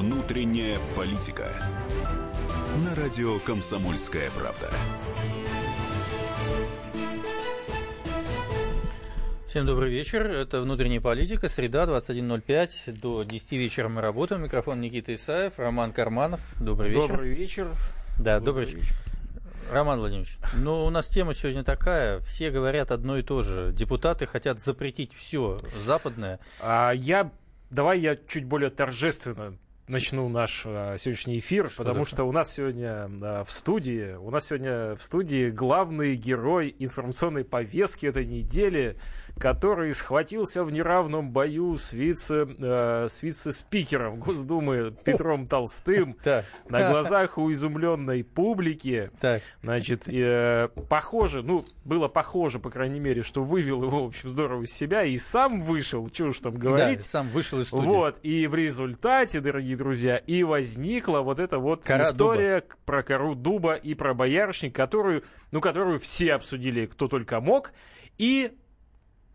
[0.00, 1.52] Внутренняя политика.
[2.82, 4.70] На радио Комсомольская правда.
[9.46, 10.22] Всем добрый вечер.
[10.22, 11.50] Это «Внутренняя политика».
[11.50, 12.98] Среда, 21.05.
[12.98, 14.42] До 10 вечера мы работаем.
[14.42, 16.40] Микрофон Никита Исаев, Роман Карманов.
[16.58, 17.08] Добрый вечер.
[17.08, 17.68] Добрый вечер.
[18.18, 18.96] Да, добрый, добрый вечер.
[19.70, 23.70] Роман Владимирович, ну у нас тема сегодня такая, все говорят одно и то же.
[23.74, 26.40] Депутаты хотят запретить все западное.
[26.62, 27.30] А я,
[27.68, 29.58] давай я чуть более торжественно
[29.90, 32.10] начну наш а, сегодняшний эфир, что потому это?
[32.10, 37.44] что у нас сегодня а, в студии, у нас сегодня в студии главный герой информационной
[37.44, 38.96] повестки этой недели
[39.38, 46.16] который схватился в неравном бою с, вице, э, с вице-спикером Госдумы Петром Толстым
[46.68, 49.10] на глазах у изумленной публики.
[49.62, 54.62] Значит, э, похоже, ну, было похоже, по крайней мере, что вывел его, в общем, здорово
[54.62, 56.98] из себя и сам вышел, что уж там говорить.
[56.98, 57.86] Да, сам вышел из студии.
[57.86, 62.74] Вот, и в результате, дорогие друзья, и возникла вот эта вот Кора история дуба.
[62.84, 67.72] про кору дуба и про боярышник, которую, ну, которую все обсудили, кто только мог.
[68.18, 68.52] И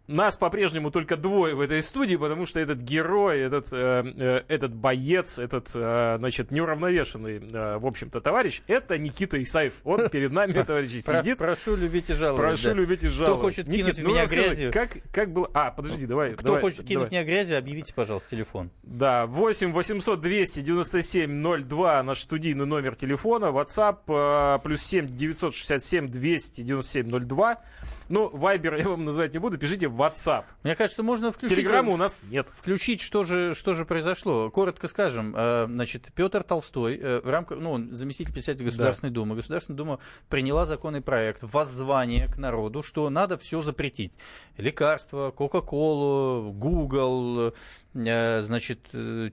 [0.08, 4.74] нас по-прежнему только двое в этой студии, потому что этот герой, этот, э, э, этот
[4.74, 9.74] боец, этот, э, значит, неуравновешенный, э, в общем-то, товарищ, это Никита Исаев.
[9.84, 11.38] Он перед нами, товарищ, сидит.
[11.38, 12.40] Прошу любить и жаловать.
[12.40, 13.40] Прошу любить и жаловать.
[13.40, 14.72] Кто хочет кинуть ну, меня грязью?
[14.72, 15.50] Как, как было...
[15.54, 16.32] А, подожди, давай.
[16.32, 18.70] Кто хочет кинуть меня грязью, объявите, пожалуйста, телефон.
[18.84, 27.62] Да, 8 800 297 02, наш студийный номер телефона, WhatsApp, плюс 7 967 297 02.
[28.08, 30.46] Ну, Вайбер я вам называть не буду, пишите в WhatsApp.
[30.64, 31.58] Мне кажется, можно включить...
[31.58, 32.46] Телеграмма у нас нет.
[32.46, 34.50] Включить, что же, что же произошло.
[34.52, 39.16] Коротко скажем, э, значит, Петр Толстой, э, в рамках, ну, он заместитель председателя Государственной да.
[39.16, 39.36] Думы.
[39.36, 44.14] Государственная Дума приняла законный проект воззвание к народу, что надо все запретить.
[44.58, 47.54] Лекарства, Кока-Колу, Google,
[47.96, 48.80] значит,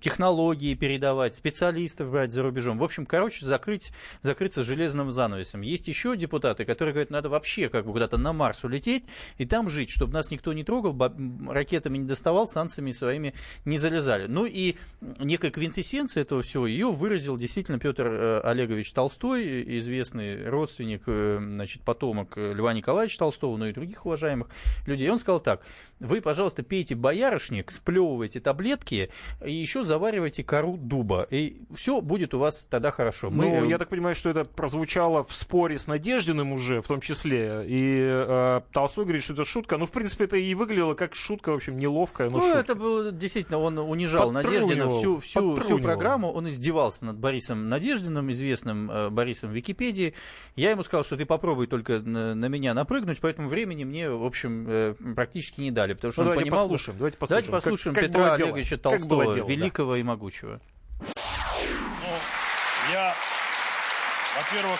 [0.01, 2.79] технологии передавать, специалистов брать за рубежом.
[2.79, 3.93] В общем, короче, закрыть,
[4.23, 5.63] закрыться железным занавесом.
[5.63, 9.05] Есть еще депутаты, которые говорят, надо вообще как бы куда-то на Марс улететь
[9.39, 10.97] и там жить, чтобы нас никто не трогал,
[11.49, 13.35] ракетами не доставал, санкциями своими
[13.65, 14.27] не залезали.
[14.29, 14.77] Ну и
[15.19, 21.83] некая квинтэссенция этого всего, ее выразил действительно Петр э, Олегович Толстой, известный родственник, э, значит,
[21.83, 24.49] потомок Льва Николаевича Толстого, но и других уважаемых
[24.87, 25.11] людей.
[25.11, 25.63] Он сказал так,
[25.99, 29.09] вы, пожалуйста, пейте боярышник, сплевывайте таблетки
[29.45, 33.31] и еще заваривайте кору дуба, и все будет у вас тогда хорошо.
[33.31, 33.45] Мы...
[33.45, 37.65] Ну, я так понимаю, что это прозвучало в споре с Надеждиным уже, в том числе,
[37.67, 39.79] и э, Толстой говорит, что это шутка.
[39.79, 42.59] Ну, в принципе, это и выглядело как шутка, в общем, неловкая, но Ну, шутка.
[42.59, 48.31] это было действительно, он унижал Надеждина всю, всю, всю программу, он издевался над Борисом Надеждиным,
[48.31, 50.15] известным э, Борисом в Википедии.
[50.57, 54.25] Я ему сказал, что ты попробуй только на, на меня напрыгнуть, поэтому времени мне, в
[54.25, 56.69] общем, э, практически не дали, потому что ну, он давайте понимал...
[56.69, 59.99] Послушаем, давайте послушаем, давайте послушаем как, Петра как Олеговича Толстого, дело, великого да.
[59.99, 60.61] и могучего.
[61.01, 61.07] Ну,
[62.93, 63.15] я,
[64.37, 64.79] во-первых,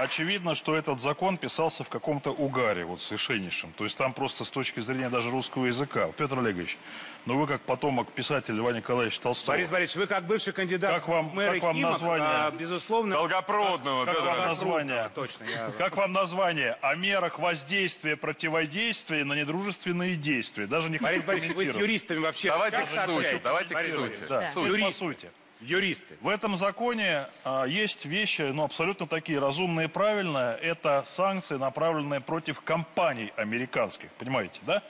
[0.00, 3.72] очевидно, что этот закон писался в каком-то угаре, вот совершеннейшем.
[3.72, 6.08] То есть там просто с точки зрения даже русского языка.
[6.16, 6.78] Петр Олегович,
[7.26, 9.54] ну вы как потомок писателя Льва Николаевича Толстого.
[9.54, 12.28] Борис Борисович, вы как бывший кандидат как вам, в мэры как вам Химок, название?
[12.28, 13.14] А, безусловно...
[13.14, 15.10] Долгопрудного, как, как вам название?
[15.14, 15.44] Точно.
[15.44, 15.70] Я...
[15.78, 16.76] Как вам название?
[16.80, 20.66] О мерах воздействия, противодействия на недружественные действия.
[20.66, 22.48] Даже не Борис Борисович, вы с юристами вообще...
[22.48, 24.24] Давайте к сути, давайте к сути.
[24.28, 26.16] Да, суть по сути юристы.
[26.20, 30.56] В этом законе а, есть вещи, ну, абсолютно такие разумные и правильные.
[30.56, 34.82] Это санкции, направленные против компаний американских, понимаете, да?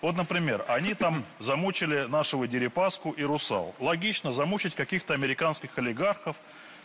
[0.00, 3.74] Вот, например, они там замучили нашего Дерипаску и Русал.
[3.78, 6.36] Логично замучить каких-то американских олигархов.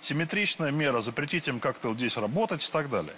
[0.01, 3.13] Симметричная мера, запретить им как-то вот здесь работать и так далее.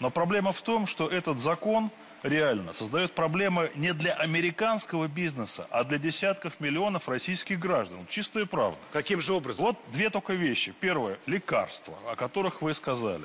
[0.00, 1.92] Но проблема в том, что этот закон
[2.28, 8.06] реально создает проблемы не для американского бизнеса, а для десятков миллионов российских граждан.
[8.08, 8.78] Чистая правда.
[8.92, 9.64] Каким же образом?
[9.64, 10.74] Вот две только вещи.
[10.80, 13.24] Первое– лекарства, о которых вы сказали.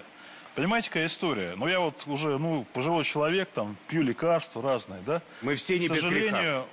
[0.56, 1.54] Понимаете, какая история?
[1.56, 5.22] Ну, я вот уже, ну, пожилой человек, там, пью лекарства разные, да?
[5.42, 6.68] Мы все не К сожалению,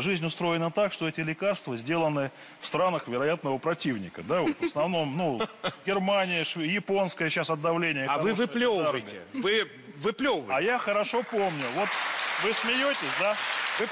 [0.00, 4.40] жизнь устроена так, что эти лекарства сделаны в странах вероятного противника, да?
[4.40, 5.40] Вот в основном, ну,
[5.86, 8.06] Германия, японская сейчас от давления.
[8.08, 9.20] А вы выплевываете.
[9.32, 9.68] Вы
[9.98, 10.52] выплевываете.
[10.52, 11.64] А я хорошо помню.
[11.76, 11.88] Вот
[12.42, 13.36] вы смеетесь, да?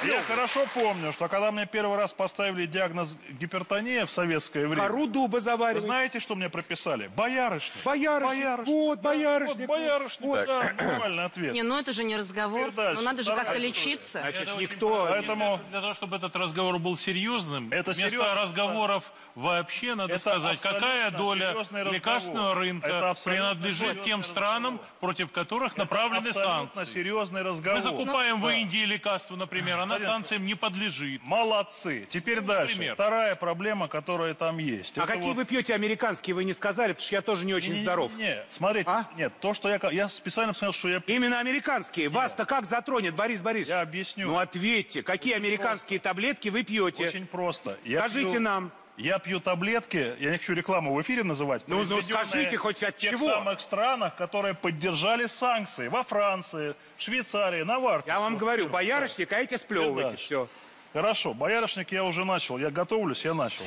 [0.05, 4.87] Я хорошо помню, что когда мне первый раз поставили диагноз гипертония в советское время...
[4.89, 5.83] Кору дуба заваривать.
[5.83, 7.09] Вы знаете, что мне прописали?
[7.09, 7.85] Боярышник.
[7.85, 8.31] Боярышник.
[8.31, 8.67] боярышник.
[8.67, 9.69] Вот, боярышник.
[9.69, 10.47] Вот, боярышник, вот.
[10.47, 11.53] да, нормальный ответ.
[11.53, 12.73] Не, ну это же не разговор.
[12.77, 14.21] Ну надо же как-то лечиться.
[14.21, 15.07] Значит, это никто...
[15.09, 15.61] Поэтому...
[15.71, 18.35] Для того, чтобы этот разговор был серьезным, это вместо серьез...
[18.35, 21.57] разговоров вообще надо это сказать, какая доля
[21.91, 26.85] лекарственного рынка принадлежит тем странам, против которых направлены санкции.
[26.85, 27.79] серьезный разговор.
[27.79, 31.23] Мы закупаем в Индии лекарства, например, Она санкциям не подлежит.
[31.25, 32.07] Молодцы.
[32.11, 32.77] Теперь дальше.
[32.77, 32.95] Пример.
[32.95, 34.99] Вторая проблема, которая там есть.
[34.99, 37.55] А Это какие вот- вы пьете американские, вы не сказали, потому что я тоже не
[37.55, 38.17] очень Не-не-не, здоров.
[38.17, 39.09] Не, смотрите, А?
[39.17, 39.81] нет, то, что я...
[39.91, 41.03] Я специально посмотрел, что я...
[41.07, 42.09] Именно американские.
[42.09, 43.69] Вас-то как затронет, Борис Борисович?
[43.69, 44.27] Я объясню.
[44.29, 47.07] Ну ответьте, какие американские таблетки вы пьете?
[47.09, 47.79] Очень просто.
[47.85, 48.73] Я Скажите пью- нам.
[48.97, 51.63] Я пью таблетки, я не хочу рекламу в эфире называть.
[51.67, 53.29] Ну, ну, скажите хоть от в тех чего?
[53.29, 55.89] самых странах, которые поддержали санкции.
[55.89, 58.11] Во Франции, Швейцарии, Наварке.
[58.11, 60.11] Я вам говорю, боярышник, а эти сплевываете.
[60.11, 60.25] дальше.
[60.25, 60.49] Все.
[60.93, 62.59] Хорошо, боярышник я уже начал.
[62.59, 63.65] Я готовлюсь, я начал.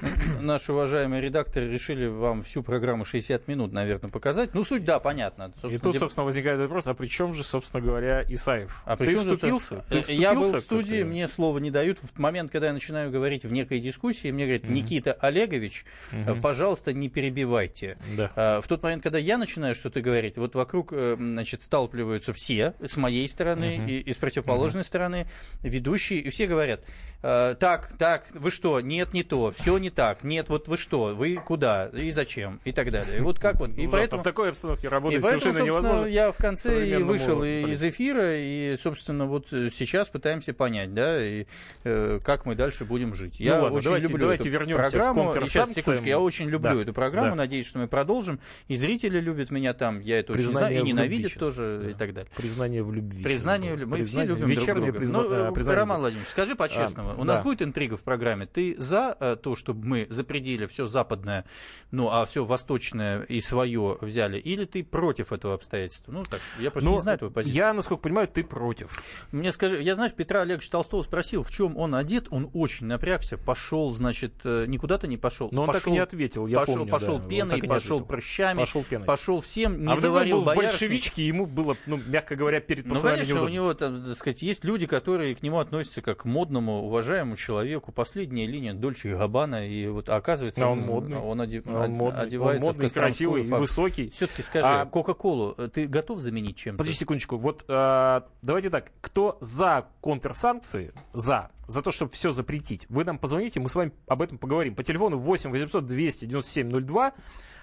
[0.40, 4.54] Наши уважаемые редакторы решили вам всю программу 60 минут, наверное, показать.
[4.54, 5.52] Ну, суть, да, понятно.
[5.68, 8.82] И тут, собственно, возникает вопрос, а при чем же, собственно говоря, Исаев?
[8.84, 9.84] А при ты чем вступился?
[9.88, 11.98] Ты Э, Я был вступился в студии, мне слова не дают.
[11.98, 16.92] В момент, когда я начинаю говорить в некой дискуссии, мне говорят, Никита Олегович, э, пожалуйста,
[16.92, 17.98] не перебивайте.
[18.16, 18.30] Да.
[18.36, 22.74] А, В тот момент, когда я начинаю что-то говорить, вот вокруг, э, значит, сталкиваются все,
[22.80, 25.26] с моей стороны и, и с противоположной стороны,
[25.62, 26.80] ведущие, и все говорят,
[27.20, 31.34] так, так, вы что, нет, не то, все не так, нет, вот вы что, вы
[31.36, 33.18] куда и зачем, и так далее.
[33.18, 33.90] И вот как вот, и Ужасно.
[33.90, 34.20] поэтому...
[34.22, 36.06] В такой обстановке И работать поэтому, совершенно невозможно.
[36.06, 40.94] я в конце и вышел и- из эфира, и, собственно, вот э, сейчас пытаемся понять,
[40.94, 41.46] да, и,
[41.84, 43.36] э, как мы дальше будем жить.
[43.40, 45.34] Ну я ладно, очень давайте- люблю давайте эту вернемся к программу.
[45.34, 47.34] И сейчас, секундочку, я очень люблю Да, эту программу, да.
[47.34, 48.40] надеюсь, что мы продолжим.
[48.68, 51.94] И зрители любят меня там, я это очень Признание знаю, и ненавидят тоже, сейчас.
[51.94, 52.30] и так далее.
[52.36, 53.22] Признание в любви.
[53.24, 53.90] Признание, в любви.
[53.90, 54.98] мы все Признание- любим друг друга.
[54.98, 56.00] призна- Ну, э, э, признание Роман.
[56.00, 57.42] Владимирович, скажи по-честному, у нас да.
[57.44, 58.46] будет интрига в программе.
[58.46, 61.44] Ты за то, чтобы мы запретили все западное,
[61.90, 66.12] ну, а все восточное и свое взяли, или ты против этого обстоятельства?
[66.12, 67.56] Ну, так что я просто Но не знаю твою позицию.
[67.56, 69.02] я, насколько понимаю, ты против.
[69.32, 73.38] Мне скажи, я, знаешь, Петра Олеговича Толстого спросил, в чем он одет, он очень напрягся,
[73.38, 75.48] пошел, значит, э, никуда-то не пошел.
[75.52, 78.04] Но он пошел, так и не ответил, я пошел, помню, пошел да, пеной, пошел ответил.
[78.06, 79.06] прыщами, Пошел пеной.
[79.06, 83.16] пошел всем, не а заварил был большевичке, ему было, ну, мягко говоря, перед Ну, пацанами
[83.20, 83.54] конечно, у неудобно.
[83.54, 87.92] него, там, так сказать, есть люди, которые к нему относятся как к модному, уважаемому человеку.
[87.92, 91.16] Последняя линия Дольче и Габбана, и вот а оказывается, А он модный.
[91.18, 94.10] он оде- Он од- модный, он одевается модный, в красивый, и высокий.
[94.10, 96.78] Все-таки скажи, А- Кока-Колу э, ты готов заменить чем-то?
[96.78, 97.36] Подожди секундочку.
[97.38, 98.92] Вот э, давайте так.
[99.00, 103.92] Кто за контрсанкции, за, за то, чтобы все запретить, вы нам позвоните, мы с вами
[104.06, 104.74] об этом поговорим.
[104.74, 107.12] По телефону 8 800 297 02.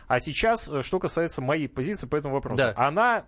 [0.08, 2.58] А сейчас, э, что касается моей позиции по этому вопросу.
[2.58, 2.74] Да.
[2.76, 3.26] Она,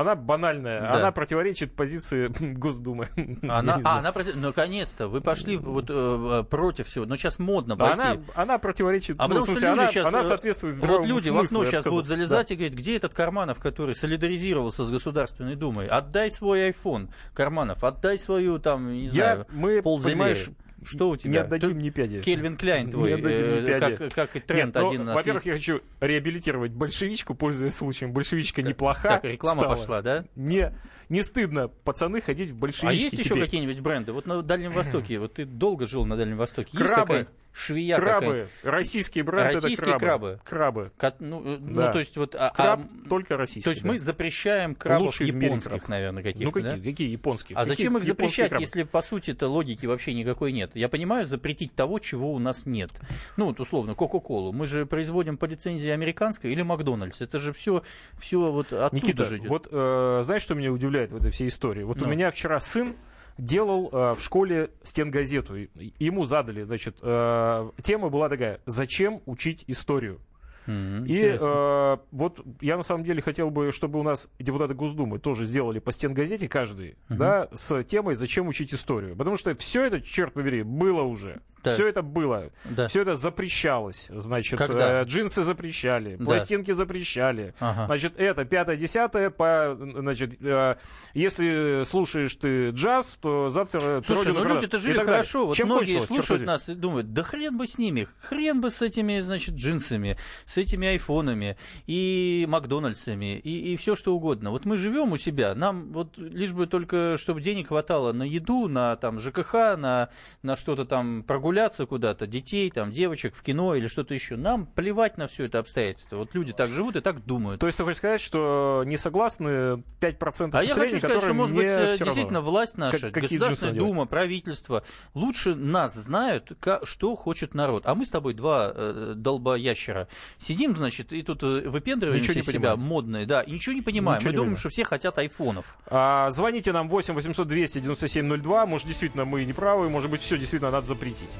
[0.00, 0.92] она банальная, Да.
[0.94, 3.08] она противоречит позиции Госдумы.
[3.42, 7.86] Она, а, она против- наконец-то, вы пошли вот э, против всего, но сейчас модно Да,
[7.86, 8.02] пойти.
[8.06, 11.06] она, она противоречит, А ну, в потому люди она, сейчас, она э, соответствует Вот здравому
[11.06, 11.96] люди в смыслу, окно я бы сейчас сказал.
[11.98, 15.86] будут залезать и говорить, где этот Карманов, который солидаризировался с Государственной Думой?
[15.86, 20.48] Отдай свой iPhone, Карманов, отдай свою, там, не Я, знаю, мы, понимаешь,
[20.86, 21.30] Что у тебя?
[21.32, 22.20] не отдадим ни пяди.
[22.20, 23.96] Кельвин Кляйн Не твой, отдадим ни э, пяди.
[23.96, 25.66] как, как и тренд Нет, ну, один у нас Во-первых, есть.
[25.66, 28.12] я хочу реабилитировать большевичку, пользуясь случаем.
[28.12, 29.08] Большевичка неплоха.
[29.08, 29.76] Так, реклама стала.
[29.76, 30.24] пошла, да?
[30.36, 30.72] Не,
[31.08, 33.44] не стыдно, пацаны, ходить в большевички А есть еще теперь.
[33.44, 34.12] какие-нибудь бренды?
[34.12, 36.70] Вот на Дальнем Востоке, вот ты долго жил на Дальнем Востоке.
[36.72, 37.06] Есть Крабы.
[37.06, 38.48] какая швея Крабы.
[38.62, 40.40] Российские бренды Российские это крабы.
[40.44, 40.90] крабы?
[40.98, 41.14] Крабы.
[41.20, 41.86] Ну, э, Да.
[41.86, 42.34] ну, то есть вот...
[42.34, 43.62] а- Краб а, только российский.
[43.64, 43.88] то есть да.
[43.88, 45.88] мы запрещаем крабов мире японских, краб.
[45.88, 46.90] наверное, каких-то, Ну какие, да?
[46.90, 47.56] какие японские?
[47.56, 48.62] А Какие зачем их запрещать, крабы?
[48.62, 50.72] если по сути-то логики вообще никакой нет?
[50.74, 52.90] Я понимаю, запретить того, чего у нас нет.
[53.38, 54.52] Ну, вот условно, Кока-Колу.
[54.52, 57.22] Мы же производим по лицензии американской или Макдональдс.
[57.22, 57.82] Это же все,
[58.18, 59.48] все вот оттуда Никита, же идет.
[59.48, 61.82] вот э, знаешь, что меня удивляет в этой всей истории?
[61.82, 62.10] Вот у Ну.
[62.10, 62.94] меня вчера сын
[63.38, 65.54] делал э, в школе стенгазету.
[65.98, 70.20] Ему задали, значит, э, тема была такая, зачем учить историю?
[70.66, 71.46] Мгм, И интересно.
[71.46, 75.78] э, вот я на самом деле хотел бы, чтобы у нас депутаты Госдумы тоже сделали
[75.78, 79.14] по стенгазете каждый, да, с темой «Зачем учить историю?».
[79.14, 81.40] Потому что все это, черт побери, было уже.
[81.66, 81.74] Так.
[81.74, 82.50] Все это было.
[82.64, 82.88] Да.
[82.88, 84.08] Все это запрещалось.
[84.10, 85.02] Значит, Когда?
[85.02, 86.24] э, джинсы запрещали, Да.
[86.24, 87.54] пластинки запрещали.
[87.60, 87.86] Ага.
[87.86, 89.30] Значит, это пятое, десятое.
[89.30, 90.76] По, значит, э,
[91.14, 94.02] если слушаешь ты джаз, то завтра...
[94.04, 95.46] Слушай, ну люди-то жили хорошо.
[95.46, 96.46] Вот Чем многие кончилось, слушают возьми?
[96.46, 100.56] нас и думают, да хрен бы с ними, хрен бы с этими, значит, джинсами, с
[100.56, 101.56] этими айфонами
[101.86, 104.50] и Макдональдсами и, и все что угодно.
[104.50, 108.68] Вот мы живем у себя, нам вот лишь бы только, чтобы денег хватало на еду,
[108.68, 110.08] на там ЖКХ, на,
[110.42, 111.22] на что-то там
[111.56, 114.36] прогуляться куда-то, детей, там, девочек в кино или что-то еще.
[114.36, 116.16] Нам плевать на все это обстоятельство.
[116.18, 117.60] Вот люди так живут и так думают.
[117.60, 121.56] То есть ты хочешь сказать, что не согласны 5% А я хочу сказать, что, может
[121.56, 122.50] быть, э, действительно равно?
[122.50, 124.82] власть наша, Как- Государственная Дума, правительство
[125.14, 127.84] лучше нас знают, что хочет народ.
[127.86, 130.08] А мы с тобой два э, долбоящера
[130.38, 132.80] сидим, значит, и тут э, выпендриваемся Ничего не себя понимаем.
[132.80, 134.18] модные, да, и ничего не понимаем.
[134.18, 134.56] Ничего мы не думаем, понимаем.
[134.60, 135.78] что все хотят айфонов.
[135.86, 138.66] А, звоните нам 8 800 200 97 02.
[138.66, 139.88] Может, действительно, мы не правы.
[139.88, 141.30] Может быть, все действительно надо запретить.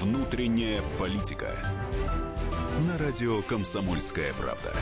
[0.00, 1.54] Внутренняя политика
[2.86, 4.72] на радио «Комсомольская правда».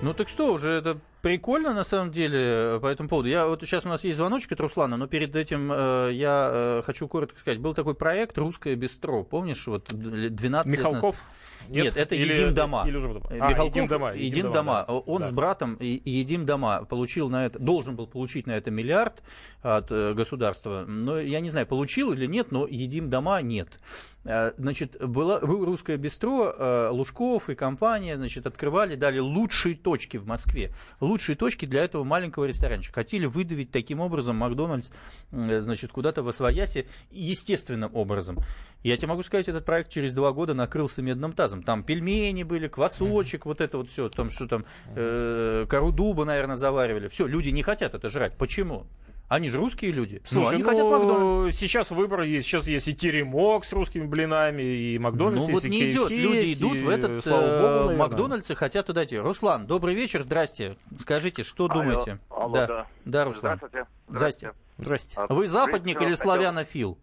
[0.00, 3.28] Ну так что, уже это прикольно на самом деле по этому поводу.
[3.28, 6.82] Я вот сейчас у нас есть звоночек от Руслана, но перед этим э, я э,
[6.84, 7.60] хочу коротко сказать.
[7.60, 9.22] Был такой проект «Русское бистро».
[9.22, 11.14] Помнишь, вот 12 Михалков?
[11.14, 11.24] лет
[11.68, 12.84] Нет, Нет это или, «Едим дома».
[12.86, 13.08] Или уже...
[13.08, 14.12] а, Михалков, «Едим дома».
[14.12, 14.84] «Едим, едим дома».
[14.86, 14.94] Да.
[14.94, 15.28] Он да.
[15.28, 19.22] с братом «Едим дома» получил на это, должен был получить на это миллиард
[19.62, 20.84] от э, государства.
[20.86, 23.78] Но я не знаю, получил или нет, но «Едим дома» нет.
[24.24, 30.16] Э, значит, было, было «Русское бистро», э, Лужков и компания, значит, открывали, дали лучшие точки
[30.16, 30.74] в Москве
[31.12, 32.94] лучшие точки для этого маленького ресторанчика.
[32.94, 34.90] Хотели выдавить таким образом Макдональдс,
[35.30, 38.38] значит, куда-то в Освоясе естественным образом.
[38.82, 41.62] Я тебе могу сказать, этот проект через два года накрылся медным тазом.
[41.62, 44.64] Там пельмени были, квасочек, вот это вот все, там что там,
[44.96, 47.08] э, кору дуба, наверное, заваривали.
[47.08, 48.36] Все, люди не хотят это жрать.
[48.36, 48.86] Почему?
[49.32, 50.20] Они же русские люди.
[50.26, 51.56] Слушай, ну, они ну, хотят Макдональдс.
[51.56, 52.46] Сейчас выбор есть.
[52.46, 56.10] Сейчас есть и теремок с русскими блинами, и Макдональдс, ну, вот не идет.
[56.10, 59.16] Люди есть, идут в этот слава богу, Макдональдс и хотят туда идти.
[59.18, 60.76] Руслан, добрый вечер, здрасте.
[61.00, 62.18] Скажите, что алло, думаете?
[62.28, 62.66] Алло, да.
[62.66, 62.86] да.
[63.06, 63.56] да, Руслан.
[63.56, 63.86] Здравствуйте.
[64.06, 64.52] Здрасте.
[64.76, 65.14] Здрасте.
[65.16, 66.98] А, Вы западник или славянофил?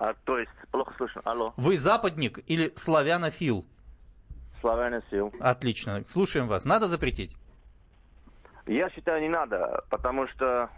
[0.00, 1.20] А, то есть, плохо слышно.
[1.26, 1.52] Алло.
[1.58, 3.66] Вы западник или славянофил?
[4.62, 5.30] Славянофил.
[5.40, 6.04] Отлично.
[6.06, 6.64] Слушаем вас.
[6.64, 7.36] Надо запретить?
[8.66, 10.68] Я считаю, не надо, потому что э,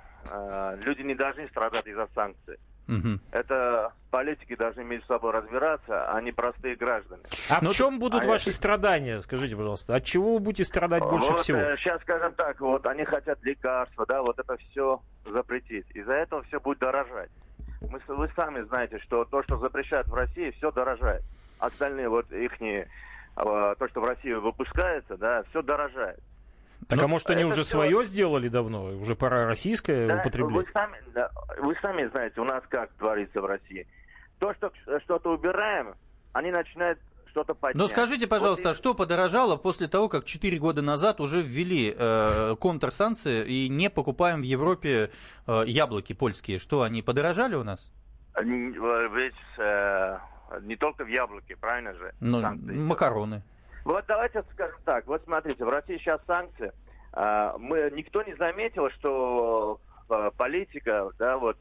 [0.85, 2.59] люди не должны страдать из-за санкций.
[2.89, 3.21] Угу.
[3.33, 7.23] Это политики должны между собой разбираться, а не простые граждане.
[7.51, 8.55] А Но в чем будут а ваши я...
[8.55, 9.21] страдания?
[9.21, 11.59] Скажите, пожалуйста, от чего вы будете страдать больше вот, всего?
[11.59, 15.85] Э, сейчас скажем так, вот они хотят лекарства, да, вот это все запретить.
[15.91, 17.31] Из-за этого все будет дорожать.
[17.83, 21.23] Мы, вы сами знаете, что то, что запрещают в России, все дорожает.
[21.59, 26.21] Остальные вот их то, что в России выпускается, да, все дорожает.
[26.87, 27.73] Так, а ну, может, они уже все...
[27.73, 28.87] свое сделали давно?
[28.87, 30.67] Уже пора российское да, употреблять?
[30.67, 33.87] Вы сами, да, вы сами знаете, у нас как творится в России.
[34.39, 34.73] То, что
[35.05, 35.95] что-то убираем,
[36.33, 37.77] они начинают что-то поднять.
[37.77, 38.79] Но скажите, пожалуйста, вот и...
[38.79, 44.41] что подорожало после того, как 4 года назад уже ввели э, контрсанкции и не покупаем
[44.41, 45.11] в Европе
[45.47, 46.59] э, яблоки польские?
[46.59, 47.93] Что, они подорожали у нас?
[48.37, 50.19] Ведь э,
[50.63, 52.15] не только в яблоке, правильно же?
[52.21, 53.43] Ну, макароны.
[53.89, 55.07] Вот давайте скажем так.
[55.07, 56.73] Вот смотрите, в России сейчас санкции.
[57.15, 59.81] А, мы, никто не заметил, что
[60.11, 61.57] а, политика, да, вот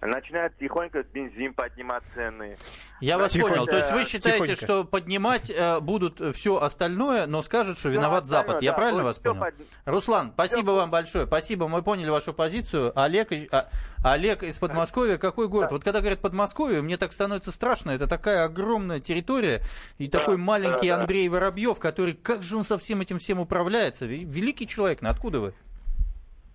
[0.00, 2.56] начинает тихонько бензин поднимать цены.
[3.00, 3.56] Я вас тихонько.
[3.56, 3.66] понял.
[3.66, 4.56] То есть вы считаете, тихонько.
[4.56, 8.62] что поднимать э, будут все остальное, но скажут, что виноват все Запад.
[8.62, 9.40] Я да, правильно вас понял?
[9.40, 9.54] Под...
[9.84, 10.76] Руслан, спасибо все...
[10.76, 11.26] вам большое.
[11.26, 11.68] Спасибо.
[11.68, 12.98] Мы поняли вашу позицию.
[12.98, 13.68] Олег, а,
[14.04, 15.18] Олег из Подмосковья.
[15.18, 15.70] Какой город?
[15.70, 15.74] Да.
[15.74, 17.90] Вот когда говорят Подмосковье, мне так становится страшно.
[17.90, 19.62] Это такая огромная территория
[19.98, 23.40] и да, такой маленький да, Андрей Воробьев, который, как же он со всем этим всем
[23.40, 24.06] управляется?
[24.06, 25.02] Великий человек.
[25.02, 25.54] Ну, откуда вы?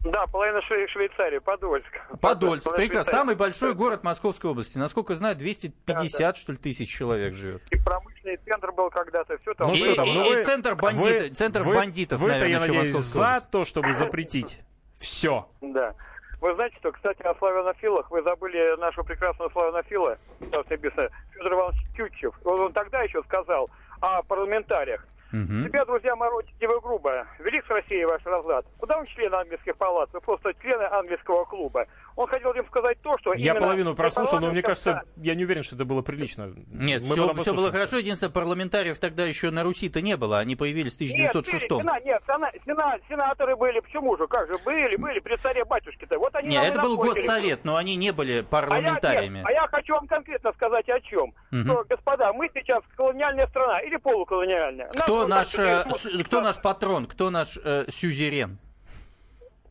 [0.03, 1.87] Да, половина Швейцарии, Подольск.
[2.19, 3.11] Подольск, прекрасно.
[3.11, 4.77] Самый большой город Московской области.
[4.79, 6.33] Насколько знаю, 250, да, да.
[6.33, 7.61] что ли, тысяч человек живет.
[7.71, 9.67] И промышленный центр был когда-то, все там.
[9.67, 10.07] Ну, и, что там?
[10.07, 13.63] Ну, и, вы, центр, бандит, вы, центр вы, бандитов, вы, наверное, я надеюсь, за то,
[13.63, 14.59] чтобы запретить
[14.97, 15.47] все.
[15.61, 15.93] Да.
[16.39, 22.33] Вы знаете, что, кстати, о славянофилах, вы забыли нашего прекрасного славянофила, Федор Иванович Тютчев.
[22.43, 25.05] Он тогда еще сказал о парламентариях.
[25.33, 25.67] Угу.
[25.67, 27.25] Тебя, друзья, моротите вы грубо.
[27.39, 28.65] Велик с Россией ваш разлад.
[28.77, 30.09] Куда вы члены английских палат?
[30.11, 31.85] Вы просто члены английского клуба.
[32.15, 35.63] Он хотел им сказать то, что Я половину прослушал, но мне кажется, я не уверен,
[35.63, 36.53] что это было прилично.
[36.67, 37.97] Нет, Мы все, все было хорошо.
[37.97, 40.39] Единственное, парламентариев тогда еще на Руси-то не было.
[40.39, 43.79] Они появились в 1906 Нет, сена, нет сена, сена, сенаторы были.
[43.79, 44.27] Почему же?
[44.27, 44.53] Как же?
[44.63, 46.17] Были, были при царе батюшке-то.
[46.19, 49.41] Вот они нет, это был госсовет, но они не были парламентариями.
[49.45, 51.33] А я, нет, а я хочу вам конкретно сказать о чем.
[51.51, 51.63] Угу.
[51.63, 54.89] Что, господа, мы сейчас колониальная страна или полуколониальная.
[54.89, 55.83] Кто наш, э,
[56.23, 58.59] кто наш патрон, кто наш э, сюзерен?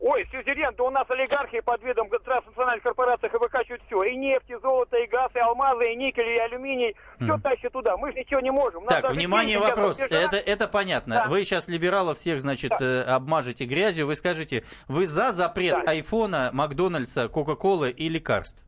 [0.01, 4.01] Ой, сюзерен, да у нас олигархи под видом транснациональных корпораций выкачивают все.
[4.03, 6.95] И нефть, и золото, и газ, и алмазы, и никель, и алюминий.
[7.17, 7.41] Все mm.
[7.41, 7.95] тащат туда.
[7.97, 8.83] Мы же ничего не можем.
[8.87, 9.99] так, внимание, вопрос.
[9.99, 11.15] Это, это понятно.
[11.15, 11.27] Да.
[11.27, 12.83] Вы сейчас либералов всех, значит, да.
[12.83, 14.07] э, обмажете грязью.
[14.07, 15.91] Вы скажете, вы за запрет да.
[15.91, 18.65] айфона, Макдональдса, Кока-Колы и лекарств?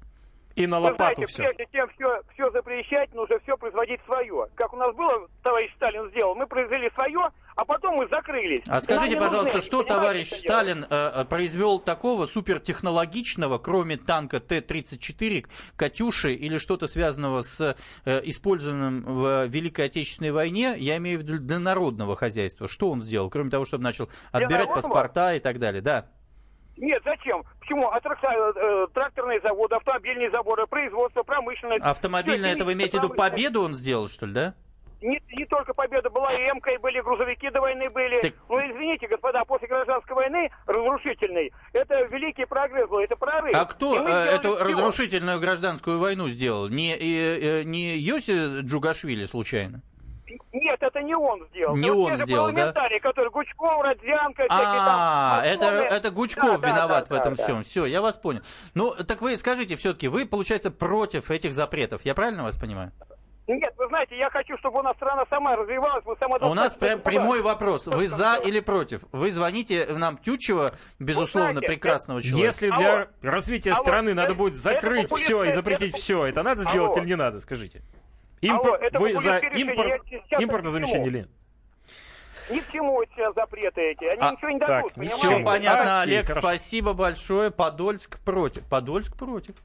[0.55, 1.43] И на лопату знаете, все.
[1.45, 4.47] Прежде чем все, все запрещать, нужно все производить свое.
[4.53, 8.63] Как у нас было, товарищ Сталин сделал, мы произвели свое, а потом мы закрылись.
[8.67, 16.57] А скажите, пожалуйста, что товарищ Сталин э, произвел такого супертехнологичного, кроме танка Т-34, «Катюши» или
[16.57, 22.15] что-то связанного с э, использованным в Великой Отечественной войне, я имею в виду для народного
[22.15, 22.67] хозяйства.
[22.67, 25.81] Что он сделал, кроме того, чтобы начал отбирать паспорта и так далее?
[25.81, 26.07] Да.
[26.77, 27.43] Нет, зачем?
[27.59, 27.89] Почему?
[27.89, 31.83] А э, тракторные заводы, автомобильные заводы, производство, промышленность.
[31.83, 34.55] Автомобильное, это вы имеете в виду победу он сделал, что ли, да?
[35.03, 38.21] Не, не только победа была, и МК, и были грузовики до войны были.
[38.21, 38.33] Так...
[38.47, 43.53] Ну, извините, господа, после гражданской войны, разрушительной, это великий прогресс был, это прорыв.
[43.53, 44.63] А кто э, эту все.
[44.63, 46.69] разрушительную гражданскую войну сделал?
[46.69, 49.81] Не, э, э, не Йоси Джугашвили, случайно?
[50.53, 51.75] Нет, это не он сделал.
[51.75, 52.71] Не вот он сделал, да?
[53.01, 57.57] который Гучков, Родзянко, А, это, это Гучков да, виноват да, да, в этом да, всем.
[57.57, 57.63] Да.
[57.63, 58.41] Все, я вас понял.
[58.73, 62.05] Ну, так вы скажите все-таки, вы, получается, против этих запретов.
[62.05, 62.93] Я правильно вас понимаю?
[63.45, 66.37] Нет, вы знаете, я хочу, чтобы у нас страна сама развивалась, мы сама...
[66.37, 67.87] У нас прям прямой вопрос.
[67.87, 69.03] Вы за или против?
[69.11, 72.45] Вы звоните нам Тютчева, безусловно, знаете, прекрасного человека.
[72.45, 73.07] Если для Алло.
[73.21, 73.81] развития Алло.
[73.81, 75.97] страны надо будет закрыть это все и запретить это...
[75.97, 77.01] все, это надо сделать Алло.
[77.01, 77.81] или не надо, скажите?
[78.39, 78.79] Импор...
[78.81, 80.01] Алло, Вы за импорт...
[80.39, 81.29] импортозамещение или нет?
[82.51, 86.01] Ни к чему сейчас запреты эти, они а, ничего не дадут, так, Все понятно, а,
[86.01, 86.41] Олег, хорошо.
[86.41, 87.51] спасибо большое.
[87.51, 88.63] Подольск против.
[88.67, 89.55] Подольск против.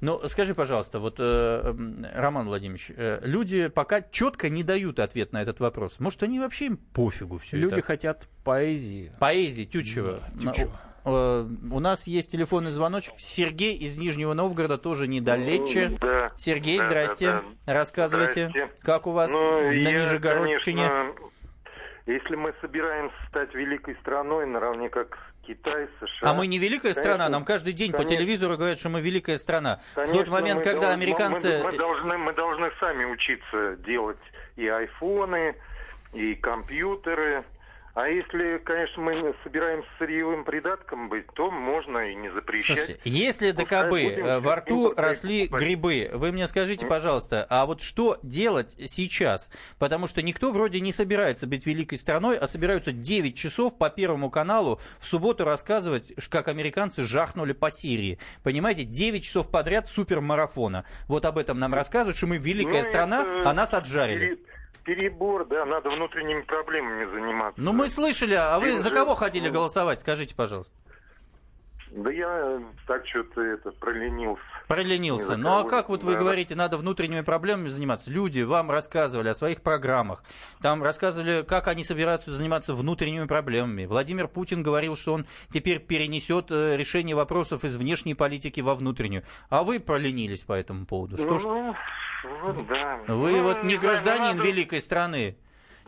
[0.00, 1.74] Ну, скажи, пожалуйста, вот, э,
[2.14, 5.98] Роман Владимирович, э, люди пока четко не дают ответ на этот вопрос.
[5.98, 7.82] Может, они вообще им пофигу все люди это?
[7.82, 9.12] хотят поэзии.
[9.18, 10.20] Поэзии, Тютчева.
[10.34, 10.80] Да, Тютчева.
[11.04, 13.14] Э, у нас есть телефонный звоночек.
[13.16, 15.98] Сергей из Нижнего Новгорода тоже недалече.
[16.00, 17.26] Да, Сергей, да, здрасте.
[17.26, 17.74] Да, да.
[17.74, 18.74] Рассказывайте, здрасте.
[18.82, 20.86] как у вас ну, на я, Нижегородчине?
[20.88, 21.30] Конечно,
[22.08, 26.30] если мы собираемся стать великой страной, наравне как Китай, США.
[26.30, 29.00] А мы не великая конечно, страна, нам каждый день конечно, по телевизору говорят, что мы
[29.00, 29.80] великая страна.
[29.94, 31.60] Конечно, в тот момент, когда должны, американцы...
[31.62, 34.18] Мы, мы, должны, мы должны сами учиться делать
[34.56, 35.54] и айфоны,
[36.14, 37.44] и компьютеры,
[38.00, 42.78] а если, конечно, мы собираемся сырьевым придатком быть, то можно и не запрещать.
[42.78, 48.20] Слушайте, если ДКБ э, во рту росли грибы, вы мне скажите, пожалуйста, а вот что
[48.22, 49.50] делать сейчас?
[49.80, 54.30] Потому что никто вроде не собирается быть великой страной, а собираются 9 часов по Первому
[54.30, 58.20] каналу в субботу рассказывать, как американцы жахнули по Сирии.
[58.44, 60.84] Понимаете, 9 часов подряд супермарафона.
[61.08, 63.50] Вот об этом нам рассказывают, что мы великая ну, страна, это...
[63.50, 64.38] а нас отжарили
[64.84, 67.60] перебор, да, надо внутренними проблемами заниматься.
[67.60, 70.76] Ну, мы слышали, а вы за кого хотели голосовать, скажите, пожалуйста?
[71.90, 74.42] Да я так что-то это проленился.
[74.66, 75.36] Проленился.
[75.36, 76.18] Ну а как вот вы да.
[76.18, 78.10] говорите, надо внутренними проблемами заниматься?
[78.10, 80.22] Люди вам рассказывали о своих программах.
[80.60, 83.86] Там рассказывали, как они собираются заниматься внутренними проблемами.
[83.86, 89.24] Владимир Путин говорил, что он теперь перенесет э, решение вопросов из внешней политики во внутреннюю.
[89.48, 91.16] А вы проленились по этому поводу.
[91.16, 91.44] Что ну, ж...
[91.44, 91.74] ну,
[92.68, 93.00] да.
[93.08, 94.42] Вы ну, вот не гражданин надо...
[94.42, 95.36] великой страны.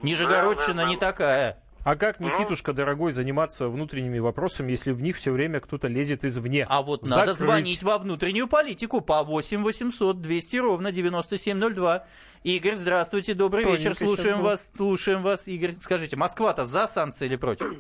[0.03, 0.89] Нижегородчина да, да, да.
[0.89, 1.63] не такая.
[1.83, 6.67] А как, Никитушка, дорогой, заниматься внутренними вопросами, если в них все время кто-то лезет извне?
[6.69, 7.27] А вот Закрыть.
[7.27, 12.05] надо звонить во внутреннюю политику по 8 800 200 ровно 9702.
[12.45, 15.49] Игорь, здравствуйте, добрый Тоненько вечер, слушаем вас, слушаем вас.
[15.49, 17.73] Игорь, скажите, Москва-то за санкции или против?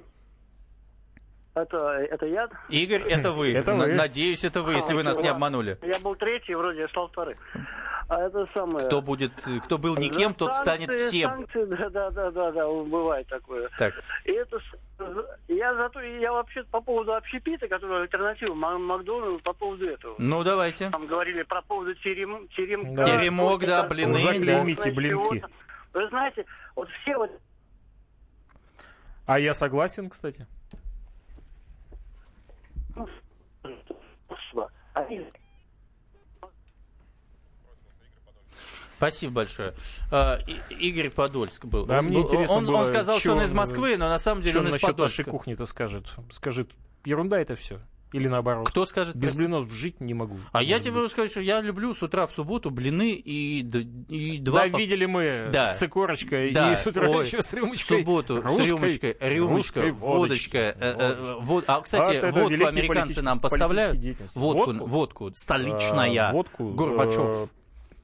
[1.55, 1.77] Это,
[2.11, 2.49] это я?
[2.71, 3.53] Игорь, это вы.
[3.53, 3.93] Это вы.
[3.93, 5.79] Надеюсь, это вы, если а, вы нас не обманули.
[5.83, 7.37] Я был третий, вроде я стал вторым.
[8.11, 8.87] А это самое...
[8.87, 9.31] Кто будет,
[9.65, 11.31] кто был никем, тот станет всем.
[11.31, 13.71] Санкции, да, да, да, да, да, бывает такое.
[13.79, 13.95] Так.
[14.25, 14.59] И это,
[15.47, 20.17] я зато, я вообще по поводу общепита, который альтернатива Макдональду, по поводу этого.
[20.19, 20.91] Ну, давайте.
[20.91, 23.05] Там говорили про поводу терем, терем, да.
[23.05, 24.11] теремок, да, блины.
[24.11, 25.45] Заклеймите блинки.
[25.95, 26.45] Вы знаете,
[26.75, 27.31] вот все вот...
[29.25, 30.49] А я согласен, кстати.
[34.95, 35.25] Они
[39.01, 39.73] Спасибо большое.
[40.11, 40.41] А,
[40.79, 41.87] Игорь Подольск был.
[41.87, 44.61] Да, мне интересно он, было, он сказал, что он из Москвы, но на самом деле
[44.61, 45.23] он из Подольска.
[45.23, 46.05] нашей кухни-то скажет?
[46.31, 46.69] Скажет,
[47.07, 47.81] ерунда это все.
[48.13, 48.69] Или наоборот?
[48.69, 49.17] Кто скажет?
[49.17, 50.37] Без блинов жить не могу.
[50.53, 53.61] А я тебе могу сказать, что я люблю с утра в субботу блины и,
[54.09, 54.69] и два...
[54.69, 55.67] Да, видели мы да.
[55.67, 56.73] с икорочкой да.
[56.73, 57.99] и с утра Ой, еще с рюмочкой.
[57.99, 60.59] В субботу русской, с рюмочкой, рюмочка, водочка.
[60.59, 61.65] Э, э, вод...
[61.69, 63.99] А, кстати, вот водку американцы нам поставляют.
[64.35, 66.29] Водку, водку, водку столичная.
[66.29, 67.51] А, водку, Горбачев.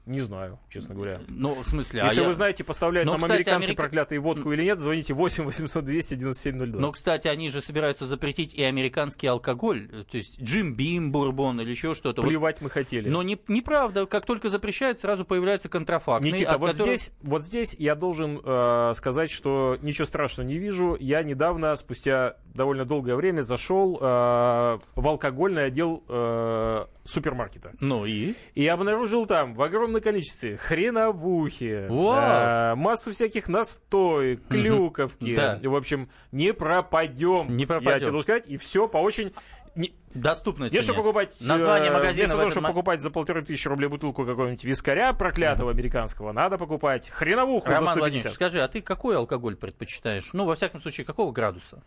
[0.07, 1.19] Э, не знаю, честно говоря.
[1.27, 2.01] Ну, в смысле...
[2.03, 2.33] Если а вы я...
[2.33, 3.81] знаете, поставляют ну, нам кстати, американцы Америка...
[3.83, 6.81] проклятые водку или нет, звоните 8 800 200 9702.
[6.81, 11.69] Ну, кстати, они же собираются запретить и американский алкоголь, то есть Джим Бим, Бурбон или
[11.69, 12.21] еще что-то.
[12.21, 12.63] Плевать вот.
[12.63, 13.09] мы хотели.
[13.09, 16.31] Но не, неправда, как только запрещают, сразу появляется контрафактный.
[16.31, 16.97] Никита, вот, которых...
[16.97, 20.97] здесь, вот здесь я должен э, сказать, что ничего страшного не вижу.
[20.99, 27.73] Я недавно, спустя довольно долгое время, зашел э, в алкогольный отдел э, супермаркета.
[27.79, 28.33] Ну и?
[28.55, 32.73] И обнаружил там в огромном огромном количестве хреновухи, Вау!
[32.73, 35.35] э, массу всяких настоек, клюковки.
[35.35, 35.59] Да.
[35.63, 37.55] В общем, не пропадем.
[37.55, 37.99] Не Я пропадем.
[37.99, 39.33] тебе должен сказать, и все по очень...
[39.75, 40.97] не- Доступной Если цене.
[40.97, 44.25] покупать, Название э, магазина вместо в того, чтобы ма- покупать за полторы тысячи рублей бутылку
[44.25, 47.99] какого-нибудь вискаря проклятого американского, надо покупать хреновуху за Роман 150.
[47.99, 50.33] Владимирович, скажи, а ты какой алкоголь предпочитаешь?
[50.33, 51.83] Ну, во всяком случае, какого градуса?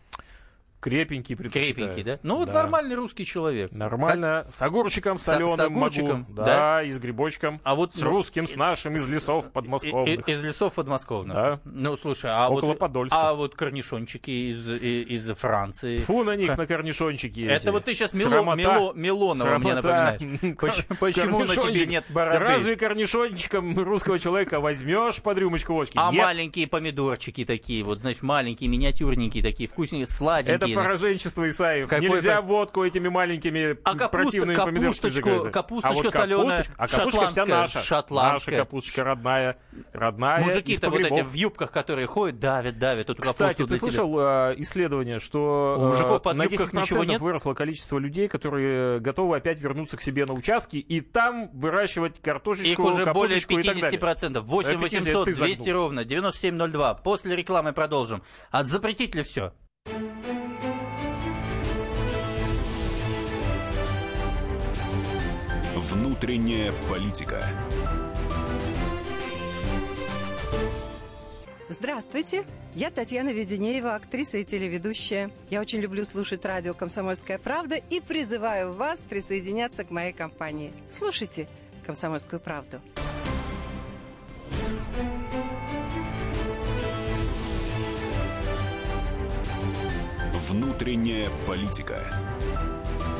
[0.81, 1.75] Крепенький предпочитаю.
[1.75, 2.19] Крепенький, да?
[2.23, 2.53] Ну, вот Да.
[2.53, 3.71] нормальный русский человек.
[3.71, 4.45] Нормально.
[4.49, 6.33] С огурчиком С- соленым с огурчиком, могу.
[6.33, 6.45] да?
[6.45, 7.59] Да, и с грибочком.
[7.63, 10.27] А вот, с ну, русским, с нашим, из лесов и- подмосковных.
[10.27, 11.35] Из лесов подмосковных.
[11.35, 11.59] Да.
[11.65, 13.29] Ну, слушай, а Около вот, Подольска.
[13.29, 15.97] а вот корнишончики из, и- из Франции.
[15.97, 17.67] Фу на них, Ка- на корнишончики Это эти.
[17.71, 18.55] вот ты сейчас Мило.
[18.55, 20.21] Мило- Милонова мне напоминаешь.
[20.57, 22.39] Поч- Почему на тебе нет бороды?
[22.39, 25.93] Разве корнишончиком русского человека возьмешь под рюмочку водки?
[25.97, 30.70] А маленькие помидорчики такие, вот, значит, маленькие, миниатюрненькие такие, вкусненькие, сладенькие.
[30.73, 31.87] Это пораженчество, Исаев.
[31.87, 35.51] Какой Нельзя это- водку этими маленькими А капуста- противными зажигать.
[35.51, 37.79] капусточка а вот соленая, А капусточка вся шотландская, наша.
[37.79, 38.55] шотландская.
[38.55, 39.57] Наша капусточка родная.
[39.93, 44.53] Родная, Мужики-то вот эти в юбках, которые ходят, давят, давят эту Кстати, ты слышал э,
[44.57, 47.21] исследование, что У мужиков э, под на юбках 10% ничего нет?
[47.21, 52.71] выросло количество людей, которые готовы опять вернуться к себе на участки и там выращивать картошечку,
[52.71, 53.99] Их уже более капусточку и так далее.
[53.99, 54.39] 50%.
[54.41, 55.81] 8 Э, 50 800 ты 200 загнул.
[55.83, 56.93] ровно 9702.
[56.95, 58.23] После рекламы продолжим.
[58.51, 59.53] А запретить ли все?
[65.91, 67.43] Внутренняя политика.
[71.67, 75.31] Здравствуйте, я Татьяна Веденеева, актриса и телеведущая.
[75.49, 80.71] Я очень люблю слушать радио «Комсомольская правда» и призываю вас присоединяться к моей компании.
[80.93, 81.49] Слушайте
[81.85, 82.79] «Комсомольскую правду».
[90.47, 91.99] Внутренняя политика.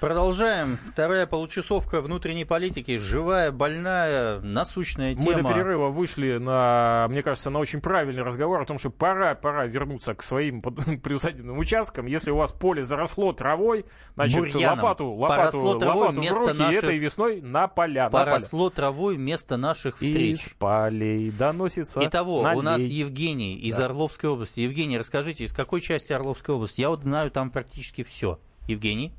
[0.00, 0.78] Продолжаем.
[0.92, 2.98] Вторая получасовка внутренней политики.
[2.98, 5.42] Живая, больная, насущная Мы тема.
[5.42, 9.64] до перерыва вышли на, мне кажется, на очень правильный разговор о том, что пора, пора
[9.64, 10.60] вернуться к своим
[11.02, 12.04] приусадебным участкам.
[12.06, 14.78] Если у вас поле заросло травой, значит, Бурьяном.
[14.80, 18.04] лопату, лопату, Поросло травой лопату в руки наших- этой весной на поля.
[18.04, 18.24] на поля.
[18.26, 20.42] Поросло травой вместо наших встреч.
[20.42, 22.58] Из полей доносится Итого, налей.
[22.58, 23.86] у нас Евгений из Да.
[23.86, 24.60] Орловской области.
[24.60, 26.82] Евгений, расскажите, из какой части Орловской области?
[26.82, 28.38] Я вот знаю там практически все.
[28.68, 29.14] Евгений?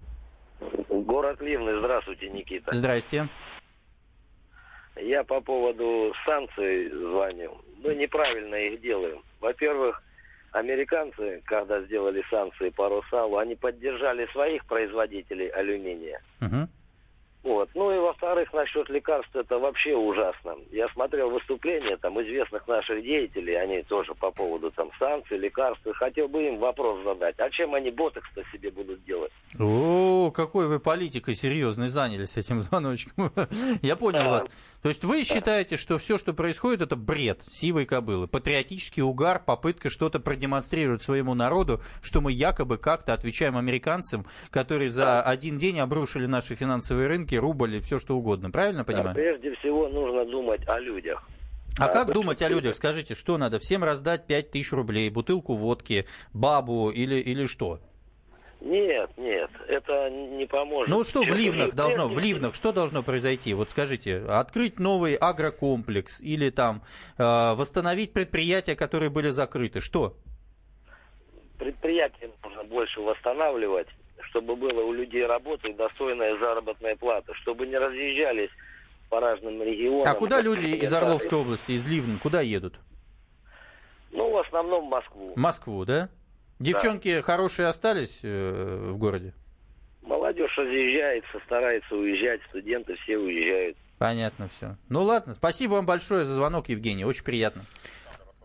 [1.17, 1.80] Город Ливны.
[1.80, 2.75] Здравствуйте, Никита.
[2.75, 3.27] Здрасте.
[4.97, 7.58] Я по поводу санкций звоню.
[7.84, 9.23] Мы неправильно их делаем.
[9.39, 10.03] Во-первых,
[10.51, 16.21] американцы, когда сделали санкции по Росалу, они поддержали своих производителей алюминия.
[16.39, 16.69] Мгм.
[17.43, 17.69] Вот.
[17.76, 20.56] Ну и во-вторых, насчет лекарств это вообще ужасно.
[20.71, 25.86] Я смотрел выступления там известных наших деятелей, они тоже по поводу там санкций, лекарств.
[25.88, 27.39] И Хотел бы им вопрос задать.
[27.39, 29.32] А чем они ботокс-то себе будут делать?
[29.60, 33.32] О, какой вы политикой серьезной занялись этим звоночком.
[33.82, 34.50] Я понял вас.
[34.82, 39.90] То есть вы считаете, что все, что происходит, это бред сивой кобылы, патриотический угар, попытка
[39.90, 46.26] что-то продемонстрировать своему народу, что мы якобы как-то отвечаем американцам, которые за один день обрушили
[46.28, 48.52] наши финансовые рынки, рубль и все что угодно.
[48.52, 49.16] Правильно А понимаю?
[49.16, 51.24] прежде всего нужно думать о людях.
[51.80, 52.76] А как да, думать о людях?
[52.76, 53.60] Скажите, что надо?
[53.60, 57.80] Всем раздать 5 тысяч рублей, бутылку водки, бабу или, или что?
[58.60, 60.89] Нет, нет, это не поможет.
[60.89, 63.54] Ну что в Ливнах должно, в Ливнах что должно произойти?
[63.54, 66.82] Вот скажите, открыть новый агрокомплекс или там
[67.17, 69.80] э, восстановить предприятия, которые были закрыты?
[69.80, 70.15] Что?
[71.60, 73.88] Предприятия нужно больше восстанавливать,
[74.32, 78.52] чтобы было у людей работа и достойная заработная плата, чтобы не разъезжались
[79.10, 80.08] по разным регионам.
[80.08, 80.91] А куда люди из.
[80.91, 82.74] Орловской области, из Ливна, куда едут?
[84.12, 85.34] Ну, в основном в Москву.
[85.36, 86.10] Москву, да?
[86.60, 89.34] Девчонки хорошие остались э, в городе?
[90.02, 93.78] Молодежь разъезжается, старается уезжать, студенты все уезжают.
[93.98, 94.78] Понятно все.
[94.89, 97.62] Ну ладно, спасибо вам большое за звонок, Евгений, очень приятно.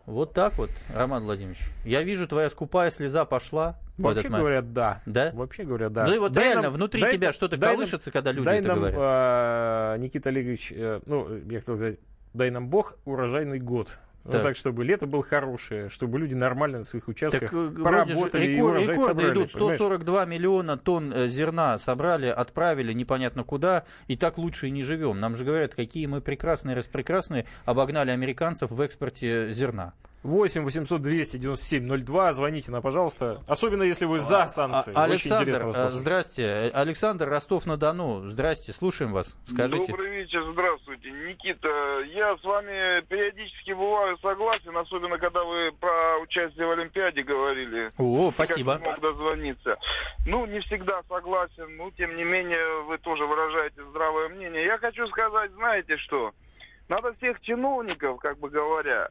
[0.05, 1.61] Вот так вот, Роман Владимирович.
[1.85, 3.79] Я вижу, твоя скупая слеза пошла.
[3.99, 4.41] Вообще этот момент.
[4.43, 5.03] говоря, да.
[5.07, 5.31] Да?
[5.33, 6.07] Вообще говоря, да.
[6.07, 8.33] Ну и вот Дай реально, нам- внутри дай тебя нам- что-то дай нам- колышется, когда
[8.33, 8.99] люди дай это нам, говорят.
[9.01, 11.99] а, Никита Олегович, э, ну, я хотел сказать,
[12.35, 13.91] дай нам Бог урожайный год.
[14.25, 14.57] Ну, Так.
[14.57, 18.45] чтобы лето было хорошее, чтобы люди нормально на своих участках Так э, вроде же поработали
[18.45, 19.53] и рекорды собрали, идут.
[19.53, 19.77] понимаешь?
[19.77, 25.19] 142 миллиона тонн э, зерна собрали, отправили непонятно куда, и так лучше и не живем.
[25.19, 29.93] Нам же говорят, какие мы прекрасные, распрекрасные, обогнали американцев в экспорте зерна.
[30.23, 32.33] 8 800 297 02.
[32.33, 33.43] Звоните нам, пожалуйста.
[33.49, 34.93] Особенно, если вы за санкции.
[34.95, 36.71] А, Александр, э, здрасте.
[36.73, 38.29] Александр, Ростов-на-Дону.
[38.29, 39.37] Здрасте, слушаем вас.
[39.45, 39.87] Скажите.
[39.87, 41.11] Добрый вечер, здравствуйте.
[41.11, 41.69] Никита,
[42.15, 47.91] я с вами периодически бываю согласен, особенно когда вы про участие в Олимпиаде говорили.
[47.99, 48.75] О, спасибо.
[48.75, 49.77] Как мог дозвониться.
[50.25, 54.65] Ну, не всегда согласен, но тем не менее вы тоже выражаете здравое мнение.
[54.65, 56.33] Я хочу сказать, знаете что?
[56.89, 59.09] Надо всех чиновников, как бы говоря,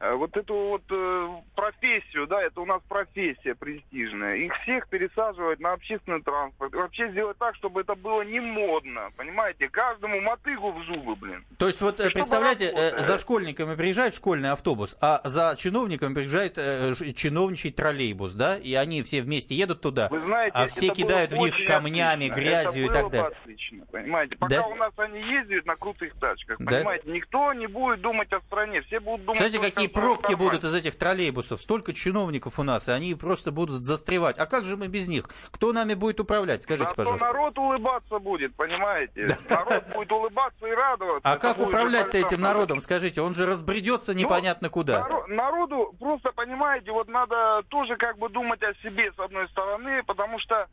[0.00, 5.72] вот эту вот э, профессию, да, это у нас профессия престижная, их всех пересаживать на
[5.72, 6.72] общественный транспорт.
[6.74, 9.68] вообще сделать так, чтобы это было не модно, понимаете?
[9.68, 11.44] Каждому мотыгу в зубы, блин.
[11.58, 16.54] То есть вот, чтобы представляете, э, за школьниками приезжает школьный автобус, а за чиновниками приезжает
[16.56, 21.32] э, чиновничий троллейбус, да, и они все вместе едут туда, Вы знаете, а все кидают
[21.32, 22.34] в них камнями, отлично.
[22.34, 23.36] грязью это и так далее.
[23.42, 24.36] отлично, понимаете?
[24.36, 24.66] Пока Да?
[24.66, 26.76] у нас они ездят на крутых тачках, Да?
[26.78, 29.36] понимаете, никто не будет думать о стране, все будут думать...
[29.38, 31.60] Знаете, какие пробки будут из этих троллейбусов?
[31.60, 34.38] Столько чиновников у нас, и они просто будут застревать.
[34.38, 35.28] А как же мы без них?
[35.50, 36.62] Кто нами будет управлять?
[36.62, 37.26] Скажите, Зато пожалуйста.
[37.26, 39.38] народ улыбаться будет, понимаете?
[39.48, 41.28] Народ будет улыбаться и радоваться.
[41.28, 42.80] А Это как управлять-то этим народом?
[42.80, 45.00] Скажите, он же разбредется непонятно куда.
[45.08, 50.02] Наро- Народу просто, понимаете, вот надо тоже как бы думать о себе, с одной стороны,
[50.04, 50.66] потому что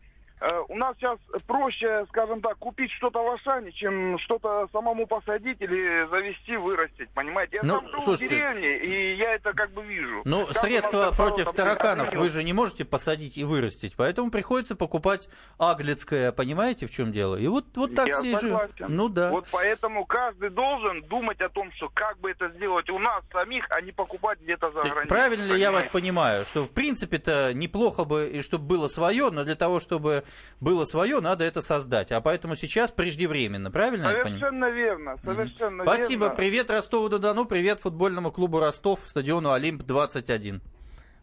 [0.69, 6.07] у нас сейчас проще, скажем так, купить что-то в Ашане, чем что-то самому посадить или
[6.09, 7.57] завести, вырастить, понимаете?
[7.57, 8.27] Я Ну, сам живу слушайте.
[8.27, 10.21] в деревне, и я это как бы вижу.
[10.25, 15.27] Ну, Как средства против тараканов вы же не можете посадить и вырастить, поэтому приходится покупать
[15.57, 17.35] аглицкое, понимаете, в чем дело?
[17.35, 18.85] И вот, вот так Я все согласен.
[18.89, 19.31] Ну да.
[19.31, 23.65] Вот поэтому каждый должен думать о том, что как бы это сделать у нас самих,
[23.71, 25.07] а не покупать где-то за границей.
[25.07, 29.43] Правильно ли я вас понимаю, что в принципе-то неплохо бы, и чтобы было свое, но
[29.43, 30.23] для того, чтобы
[30.59, 32.11] было свое, надо это создать.
[32.11, 34.39] А поэтому сейчас преждевременно, правильно я понимаю?
[34.39, 36.23] Совершенно верно, совершенно Спасибо.
[36.25, 36.35] верно.
[36.35, 40.61] Привет Ростову-на-Дону, привет футбольному клубу Ростов, стадиону Олимп-21.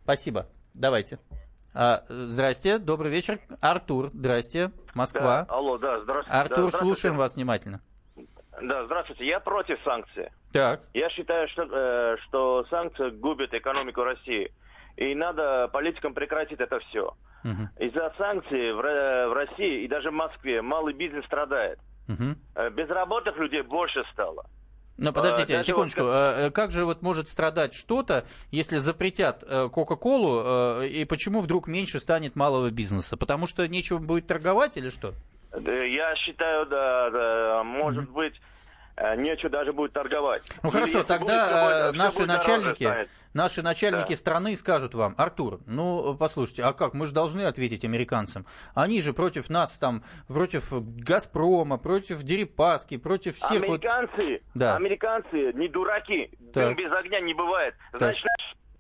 [0.02, 0.46] Спасибо.
[0.74, 1.18] Давайте.
[1.72, 3.40] А, здрасте, добрый вечер.
[3.60, 5.44] Артур, здрасте, Москва.
[5.48, 6.30] Да, алло, да, здравствуйте.
[6.38, 6.84] Артур, Да, здравствуйте.
[6.84, 7.80] слушаем вас внимательно.
[8.62, 9.26] Да, здравствуйте.
[9.26, 10.28] Я против санкций.
[10.52, 10.82] Так.
[10.94, 14.52] Я считаю, что, э, что санкции губят экономику России.
[14.96, 17.14] И надо политикам прекратить это все.
[17.42, 17.68] Мгм.
[17.78, 21.78] Из-за санкций в, в России и даже в Москве малый бизнес страдает.
[22.06, 22.38] Мгм.
[22.54, 24.46] Э, Безработных людей больше стало.
[24.96, 26.02] Но подождите, А, секундочку.
[26.02, 31.98] вот э, Как же вот может страдать что-то, если запретят Кока-Колу, и почему вдруг меньше
[31.98, 33.16] станет малого бизнеса?
[33.16, 35.12] Потому что нечего будет торговать или что?
[35.60, 38.53] Я считаю, да, да, может быть, э,
[39.16, 40.42] нечего даже будет торговать.
[40.62, 44.16] Ну Или хорошо, тогда будет- э, наши будет начальники, наши начальники Да.
[44.16, 48.46] страны скажут вам, Артур, ну послушайте, а как, мы же должны ответить американцам.
[48.74, 50.72] Они же против нас там, против
[51.04, 53.84] Газпрома, против Дерипаски, против всех вот...
[53.84, 54.76] Американцы, Да.
[54.76, 56.30] американцы не дураки.
[56.52, 56.76] Так.
[56.76, 57.74] Без огня не бывает.
[57.92, 58.24] Значит,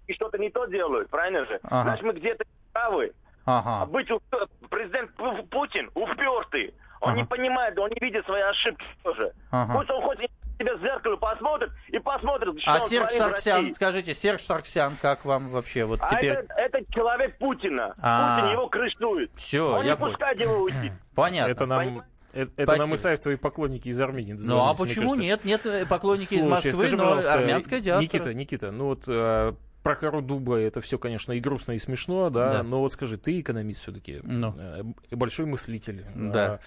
[0.06, 1.58] и что-то не то делают, правильно же?
[1.64, 1.82] Ага.
[1.82, 3.12] Значит, мы где-то правы.
[3.46, 3.86] А Ага.
[3.90, 6.72] быть упер- президент Пу- Путин упертый.
[7.04, 7.18] Он Ага.
[7.20, 9.32] не понимает, он не видит свои ошибки тоже.
[9.50, 9.74] Ага.
[9.78, 10.18] Пусть он хоть
[10.58, 15.50] себя в зеркало посмотрит и посмотрит, что А Серж Сарксян, скажите, Серж Сарксян, как вам
[15.50, 16.32] вообще вот А теперь?
[16.32, 17.94] это, это человек Путина.
[18.00, 18.36] А.
[18.40, 19.30] Путин его крышует.
[19.36, 20.12] Всё, он я не понял.
[20.12, 20.92] пускает его уйти.
[21.14, 21.50] Понятно.
[21.52, 22.06] Это нам, Понимаете?
[22.32, 22.94] это, это нам Спасибо.
[22.96, 24.32] Исаев, твои поклонники из Армении.
[24.38, 25.22] Ну а почему кажется.
[25.22, 25.44] нет?
[25.44, 28.02] Нет э, поклонники из Слушай, Москвы, скажи, но армянская диаспора.
[28.04, 29.52] Никита, Никита, ну вот э,
[29.84, 32.62] про Хару Дуба это все, конечно, и грустно, и смешно, да, Да.
[32.62, 34.52] но вот скажи, ты экономист все-таки, Ну.
[35.12, 36.04] большой мыслитель.
[36.16, 36.58] Да.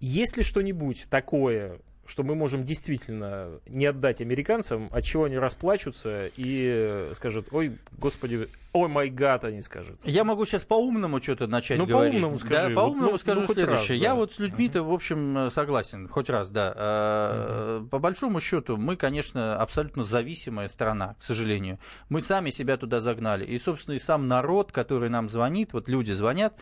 [0.00, 6.30] Есть ли что-нибудь такое, что мы можем действительно не отдать американцам, от чего они расплачутся
[6.36, 8.48] и э, скажут, ой, господи,
[8.78, 10.00] ой, май гад, они скажут.
[10.04, 12.12] Я могу сейчас по-умному что-то начать Ну, говорить.
[12.14, 12.68] по-умному скажи.
[12.68, 13.96] Да, по-умному Вот, ну, скажу ну, следующее.
[13.96, 14.14] раз, Я да.
[14.16, 16.08] вот с людьми-то, в общем, э, согласен.
[16.08, 16.72] Хоть раз, да.
[16.76, 21.78] Э, По большому счету, мы, конечно, абсолютно зависимая страна, к сожалению.
[22.08, 23.44] Мы сами себя туда загнали.
[23.44, 26.54] И, собственно, и сам народ, который нам звонит, вот люди звонят,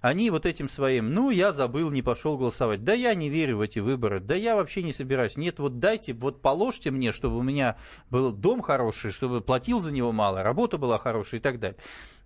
[0.00, 2.84] они вот этим своим, ну, я забыл, не пошел голосовать.
[2.84, 4.20] Да я не верю в эти выборы.
[4.20, 5.38] Да я вообще не собираюсь.
[5.38, 7.78] Нет, вот дайте, вот положьте мне, чтобы у меня
[8.10, 11.63] был дом хороший, чтобы платил за него мало, работа была хорошая и так далее.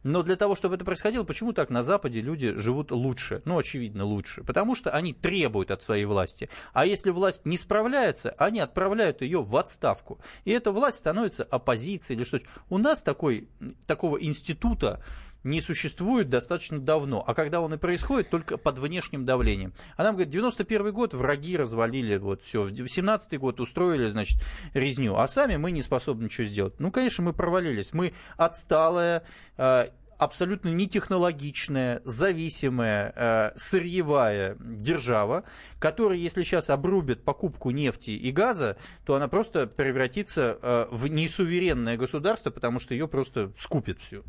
[0.04, 3.42] Но для того, чтобы это происходило, почему так на Западе люди живут лучше?
[3.44, 4.44] Ну, очевидно, лучше.
[4.44, 6.48] Потому что они требуют от своей власти.
[6.72, 10.20] А если власть не справляется, они отправляют ее в отставку.
[10.44, 12.46] И эта власть становится оппозицией или что-то.
[12.70, 13.48] У нас такой,
[13.86, 15.02] такого института
[15.44, 19.72] не существует достаточно давно, а когда он и происходит, только под внешним давлением.
[19.96, 24.40] А нам говорят, 91 год враги развалили вот все, в 17 год устроили, значит,
[24.74, 26.78] резню, а сами мы не способны ничего сделать.
[26.78, 29.22] Ну, конечно, мы провалились, мы отсталая,
[29.56, 35.44] э, абсолютно не технологичная, зависимая, э, сырьевая держава,
[35.78, 41.96] которая, если сейчас обрубит покупку нефти и газа, то она просто превратится э, в несуверенное
[41.96, 44.24] государство, потому что ее просто скупит все.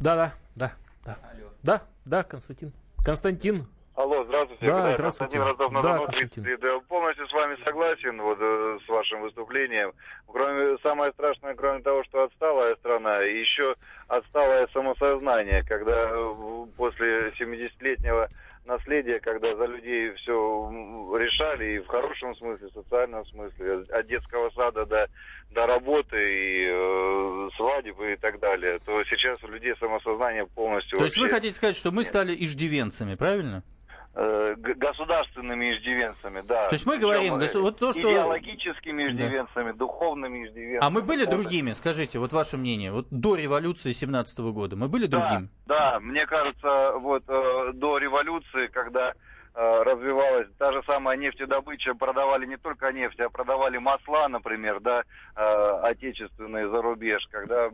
[0.00, 0.72] Да, да, да,
[1.04, 1.16] да.
[1.62, 2.72] Да, да, Константин.
[3.04, 4.66] Константин, Алло, здравствуйте.
[4.66, 5.38] Да, Да, здравствуйте.
[5.38, 6.44] Константин Ростов на Да, Константин.
[6.44, 6.62] 30 лет.
[6.62, 9.92] Я полностью с вами согласен вот, э, с вашим выступлением.
[10.26, 13.74] Кроме, самое страшное, кроме того, что отсталая страна, еще
[14.08, 18.28] отсталое самосознание, когда э, после 70-летнего
[18.66, 20.34] наследия, когда за людей все
[21.18, 25.08] решали, и в хорошем смысле, в социальном смысле, от детского сада до,
[25.50, 31.04] до работы и э, свадеб и так далее, то сейчас у людей самосознание полностью То
[31.04, 33.62] есть вы вообще- хотите сказать, что мы стали иждивенцами, правильно?
[34.18, 36.68] Э, государственными иждивенцами, да.
[36.68, 40.78] То есть мы Причем, говорим, госу- вот то, что- идеологическими иждивенцами, духовными иждивенцами.
[40.84, 45.06] А мы были другими, скажите, вот ваше мнение, вот до революции 17 года мы были
[45.06, 45.48] другими?
[45.66, 49.12] Да, мне кажется, вот э, до революции, когда
[49.54, 55.02] э, развивалась та же самая нефтедобыча, продавали не только нефть, а продавали масла, например, да,
[55.34, 57.70] э, отечественные за рубеж, когда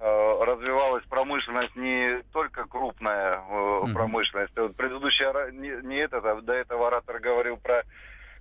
[0.00, 3.94] развивалась промышленность не только крупная э, Мгм.
[3.94, 4.56] промышленность.
[4.56, 7.82] Вот предыдущий не, не этот, а до этого оратор говорил про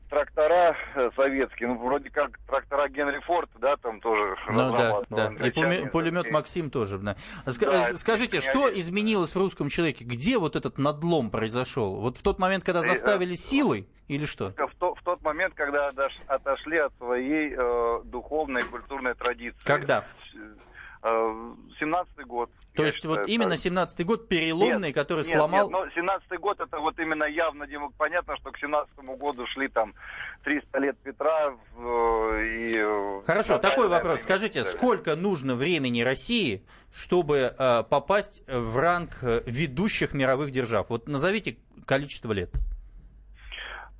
[0.09, 5.47] трактора э, советские, ну вроде как трактора Генри Форд, да, там тоже Ну да, да.
[5.47, 5.51] И
[5.89, 6.29] пулемет.
[6.31, 6.99] Максим тоже.
[6.99, 7.15] Да.
[7.45, 8.79] Ска- Да, э, это Скажите, что один.
[8.81, 10.03] изменилось в русском человеке?
[10.05, 11.95] Где вот этот надлом произошел?
[11.95, 14.51] Вот в тот момент, когда Э, э, заставили силой или что?
[14.51, 19.57] в, то- в тот момент, когда отош- отошли от своей э, духовной и культурной традиции.
[19.65, 20.05] Когда?
[21.01, 21.07] Э,
[21.81, 22.49] 17-й год.
[22.73, 23.59] То есть считаю, вот именно так.
[23.59, 25.69] 17-й год переломный, Нет, который нет, сломал...
[25.69, 29.67] Нет, но 17-й год это вот именно явно демо- понятно, что к 17 году шли
[29.67, 29.93] там
[30.43, 32.75] 300 лет Петра в- и...
[32.77, 34.13] э, Хорошо, такой вопрос.
[34.13, 40.89] например, Скажите, сколько нужно времени России, чтобы э, попасть в ранг э, ведущих мировых держав?
[40.89, 42.51] Вот назовите количество лет.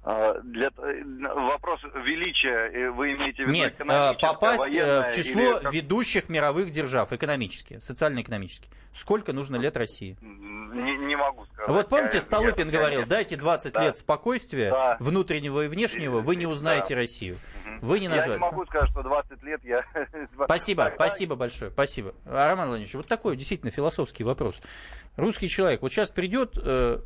[0.08, 5.41] А, Для, э, вопрос величия э, вы имеете в виду Нет, э, попасть в число
[5.58, 8.70] или ведущих мировых держав экономически, социально-экономически.
[8.94, 10.15] Сколько нужно лет России?
[10.22, 11.68] Не, не могу сказать.
[11.70, 13.82] Вот помните, Я- Столыпин я- говорил, я- дайте 20 Да.
[13.84, 14.98] лет спокойствия, Да.
[15.00, 17.02] внутреннего и внешнего, вы не узнаете Да.
[17.02, 17.38] Россию.
[17.82, 18.38] Вы не Я назвали.
[18.38, 19.84] не могу сказать, что 20 лет я...
[20.46, 22.13] Спасибо, спасибо большое, спасибо.
[22.26, 24.62] А, Роман Владимирович, вот такой действительно философский вопрос.
[25.18, 27.00] Русский человек, вот сейчас придет, э,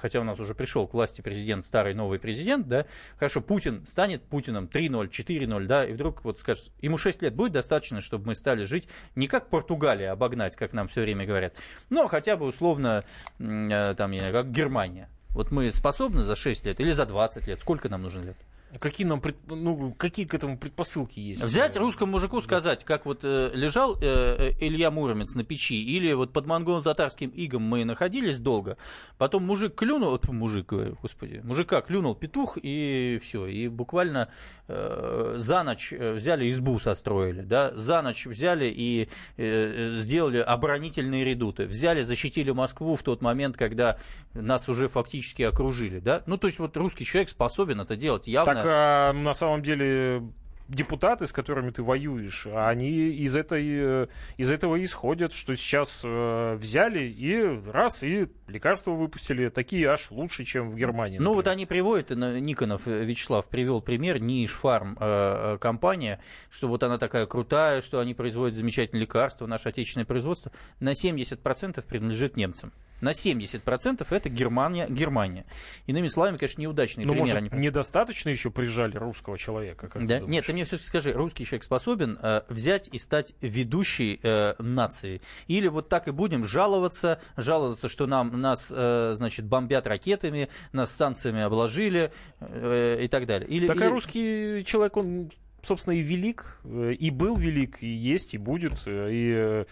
[0.00, 2.86] хотя у нас уже пришел к власти президент, старый новый президент, да,
[3.16, 7.52] хорошо, Путин станет Путиным 3-0, 4-0, да, и вдруг вот скажет, ему 6 лет будет
[7.52, 11.56] достаточно, чтобы мы стали жить не как Португалия обогнать, как нам все время говорят,
[11.90, 13.04] но хотя бы условно,
[13.38, 15.08] э, там, я не знаю, как Германия.
[15.30, 18.36] Вот мы способны за 6 лет или за 20 лет, сколько нам нужно лет?
[18.78, 21.42] Какие нам пред- ну, какие к этому предпосылки есть?
[21.42, 26.12] Взять русскому мужику сказать, как вот э, лежал э, э, Илья Муромец на печи, или
[26.12, 28.76] вот под монголо-татарским игом мы находились долго,
[29.18, 34.28] потом мужик клюнул, вот мужик, господи, мужика клюнул петух, и все, и буквально
[34.68, 40.38] э, за ночь э, взяли избу состроили, да, за ночь взяли и э, э, сделали
[40.38, 43.98] оборонительные редуты, взяли, защитили Москву в тот момент, когда
[44.32, 48.54] нас уже фактически окружили, да, ну то есть вот русский человек способен это делать явно.
[48.54, 50.22] Так а, на самом деле
[50.70, 56.54] депутаты, с которыми ты воюешь, они из, этой, э, из этого исходят, что сейчас э,
[56.54, 61.18] взяли и раз, и лекарства выпустили, такие аж лучше, чем в Германии.
[61.18, 66.20] Ну вот они приводят, Никонов э, Вячеслав привел пример, Ниш Фарм э, э, компания,
[66.50, 71.84] что вот она такая крутая, что они производят замечательные лекарства, наше отечественное производство, на 70%
[71.86, 72.72] принадлежит немцам.
[73.00, 75.44] На 70% это Германия, Германия.
[75.86, 77.40] Иными словами, конечно, неудачные Ну, примеры.
[77.40, 79.88] может, они- недостаточно еще прижали русского человека?
[79.88, 80.14] как ты Да?
[80.20, 80.30] думаешь?
[80.32, 85.22] Нет, ты мне все-таки скажи, русский человек способен э, взять и стать ведущей э, нацией?
[85.46, 90.92] Или вот так и будем жаловаться, жаловаться, что нам, нас, э, значит, бомбят ракетами, нас
[90.94, 93.48] санкциями обложили э, и так далее?
[93.48, 95.30] Или, Так или- а русский человек, он,
[95.62, 98.82] собственно, и велик, э, и был велик, и есть, и будет.
[98.86, 99.64] э, И, э,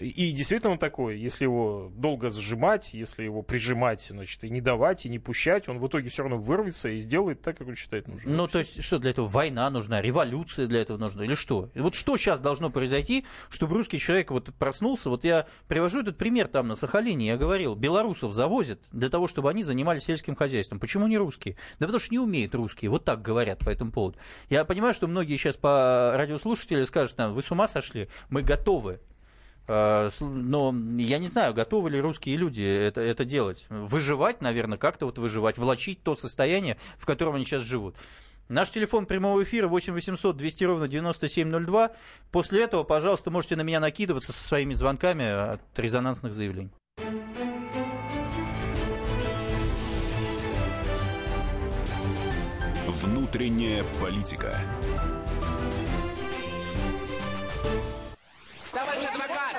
[0.00, 1.18] и действительно он такой.
[1.18, 5.78] Если его долго сжимать, если его прижимать, значит, и не давать, и не пущать, он
[5.78, 8.36] в итоге все равно вырвется и сделает так, как он считает нужным.
[8.36, 11.70] Ну, то есть, что для этого война нужна, революция для этого нужна, или что?
[11.74, 15.08] Вот что сейчас должно произойти, чтобы русский человек вот проснулся?
[15.08, 19.48] Вот я привожу этот пример там на Сахалине, я говорил, белорусов завозят для того, чтобы
[19.48, 20.78] они занимались сельским хозяйством.
[20.78, 21.56] Почему не русские?
[21.78, 24.18] Да потому что не умеют русские, вот так говорят по этому поводу.
[24.50, 29.00] Я понимаю, что многие сейчас по радиослушатели скажут, нам, вы с ума сошли, мы готовы.
[29.68, 33.66] С- Но я не знаю, готовы ли русские люди это, это делать.
[33.68, 37.96] Выживать, наверное, как-то вот выживать, влачить то состояние, в котором они сейчас живут.
[38.48, 41.90] Наш телефон прямого эфира 8 800 200 ровно 9702.
[42.30, 46.70] После этого, пожалуйста, можете на меня накидываться со своими звонками от резонансных заявлений.
[53.02, 54.60] Внутренняя политика.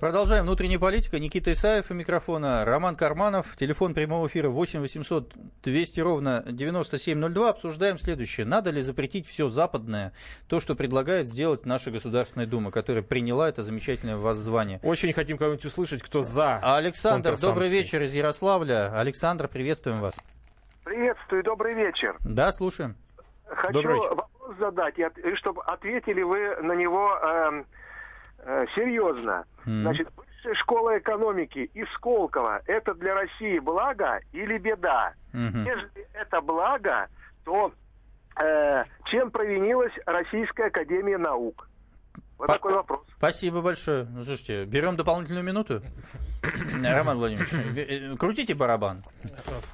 [0.00, 0.44] Продолжаем.
[0.44, 1.18] Внутренняя политика.
[1.18, 2.64] Никита Исаев у микрофона.
[2.64, 3.56] Роман Карманов.
[3.56, 7.50] Телефон прямого эфира 8 800 200 ровно 9702.
[7.50, 8.46] Обсуждаем следующее.
[8.46, 10.12] Надо ли запретить все западное,
[10.48, 14.80] то, что предлагает сделать наша Государственная Дума, которая приняла это замечательное воззвание.
[14.82, 18.98] Очень хотим кого-нибудь услышать, кто за Александр, добрый вечер из Ярославля.
[18.98, 20.18] Александр, приветствуем вас.
[20.84, 22.16] Приветствую, добрый вечер.
[22.20, 22.96] Да, слушаем.
[23.46, 24.14] Хочу Добрый вечер.
[24.14, 27.64] вопрос задать, и, чтобы ответили вы на него э,
[28.74, 29.44] серьезно.
[29.66, 29.82] М.
[29.82, 35.14] Значит, высшая школа экономики из Сколково– это для России благо или беда?
[35.32, 35.64] Мгм.
[35.64, 37.08] Если это благо,
[37.44, 37.72] то
[38.42, 41.68] э, чем провинилась Российская Академия Наук?
[42.38, 43.06] Вот По- такой вопрос.
[43.22, 44.02] Спасибо большое.
[44.06, 45.80] Ну, слушайте, берем дополнительную минуту.
[46.82, 49.04] Роман Владимирович, э, э, крутите барабан.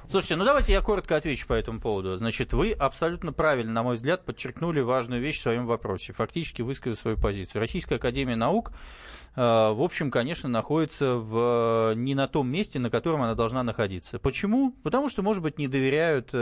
[0.07, 2.15] Слушайте, ну давайте я коротко отвечу по этому поводу.
[2.15, 6.13] Значит, вы абсолютно правильно, на мой взгляд, подчеркнули важную вещь в своем вопросе.
[6.13, 7.61] Фактически высказали свою позицию.
[7.61, 8.71] Российская Академия Наук,
[9.35, 14.19] э, в общем, конечно, находится в, не на том месте, на котором она должна находиться.
[14.19, 14.73] Почему?
[14.83, 16.35] Потому что, может быть, не доверяют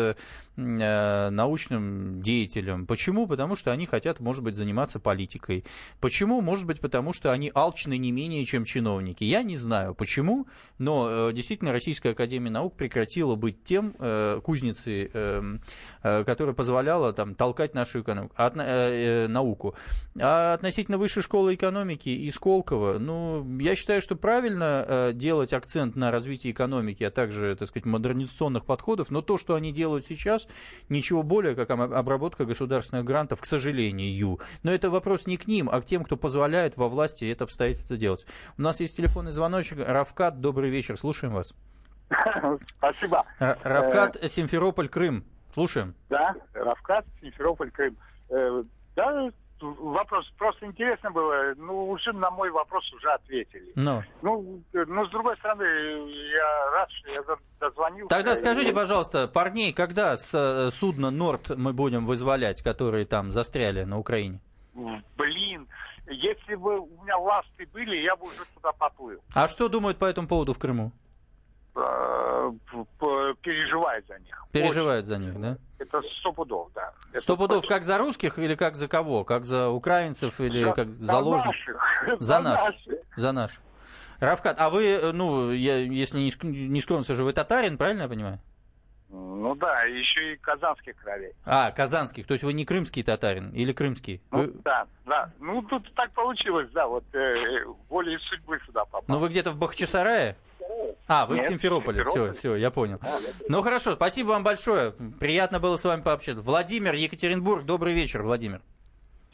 [0.58, 2.88] научным деятелям.
[2.88, 3.28] Почему?
[3.28, 5.64] Потому что они хотят, может быть, заниматься политикой.
[6.02, 6.42] Почему?
[6.42, 9.24] Может быть, потому что они алчны не менее, чем чиновники.
[9.24, 15.10] Я не знаю, почему, но э, действительно Российская Академия Наук прекратила быть тем э, кузницей,
[15.14, 15.58] э,
[16.04, 19.76] э, которая позволяла там, толкать нашу экономику, э, науку.
[20.20, 26.12] А относительно Высшей школы экономики и Сколково, ну, я считаю, что правильно делать акцент на
[26.12, 30.48] развитии экономики, а также, так сказать, модернизационных подходов, но то, что они делают сейчас,
[30.90, 34.40] ничего более, как об- обработка государственных грантов, к сожалению.
[34.64, 37.98] Но это вопрос не к ним, а к тем, кто позволяет во власти это обстоятельство
[37.98, 38.26] делать.
[38.58, 39.80] У нас есть телефонный звоночек.
[39.80, 41.54] Равкат, добрый вечер, слушаем вас.
[42.78, 43.26] Спасибо.
[43.40, 45.26] Р- Равкат, Симферополь, Крым.
[45.54, 45.96] Слушаем.
[46.10, 47.98] Да, Равкат, Симферополь, Крым.
[48.30, 48.64] Э,
[48.96, 51.54] да, вопрос просто интересно было.
[51.58, 53.72] Ну, уже на мой вопрос уже ответили.
[53.76, 54.04] Ну.
[54.22, 58.10] Ну, э, ну, с другой стороны, я рад, что я до- дозвонился.
[58.16, 63.84] Тогда скажите, пожалуйста, парней, когда с э, судна Норд мы будем вызволять, которые там застряли
[63.84, 64.40] на Украине?
[65.18, 65.68] Блин,
[66.10, 69.20] если бы у меня ласты были, я бы уже туда поплыл.
[69.34, 70.92] А что думают по этому поводу в Крыму?
[71.76, 74.44] Э, п- п- Переживаю за них.
[74.52, 75.58] Переживают за них, да?
[75.78, 76.92] Это сто пудов, да.
[77.20, 79.24] Сто пудов как за русских или как за кого?
[79.24, 81.56] Как за украинцев или За- как за ложных?
[82.20, 82.76] За наших.
[83.16, 83.62] За наших.
[84.20, 86.32] Равкат, а вы, э, ну, я, если не,
[86.68, 88.40] не скромно скажу, вы татарин, правильно я понимаю?
[89.10, 91.32] Ну да, еще и казанских кровей.
[91.46, 94.22] А, казанских, то есть вы не крымский татарин или крымский?
[94.32, 95.32] Ну, Вы- да, да.
[95.40, 99.04] Ну, тут так получилось, да, вот э, волей судьбы сюда попал.
[99.08, 100.36] Ну, вы где-то в Бахчисарае?
[101.08, 102.04] А, вы Нет, в Симферополе.
[102.04, 102.38] Все, Симферополь.
[102.38, 103.00] все, я понял.
[103.48, 104.92] Ну хорошо, спасибо вам большое.
[105.20, 106.42] Приятно было с вами пообщаться.
[106.42, 108.62] Владимир, Екатеринбург, добрый вечер, Владимир.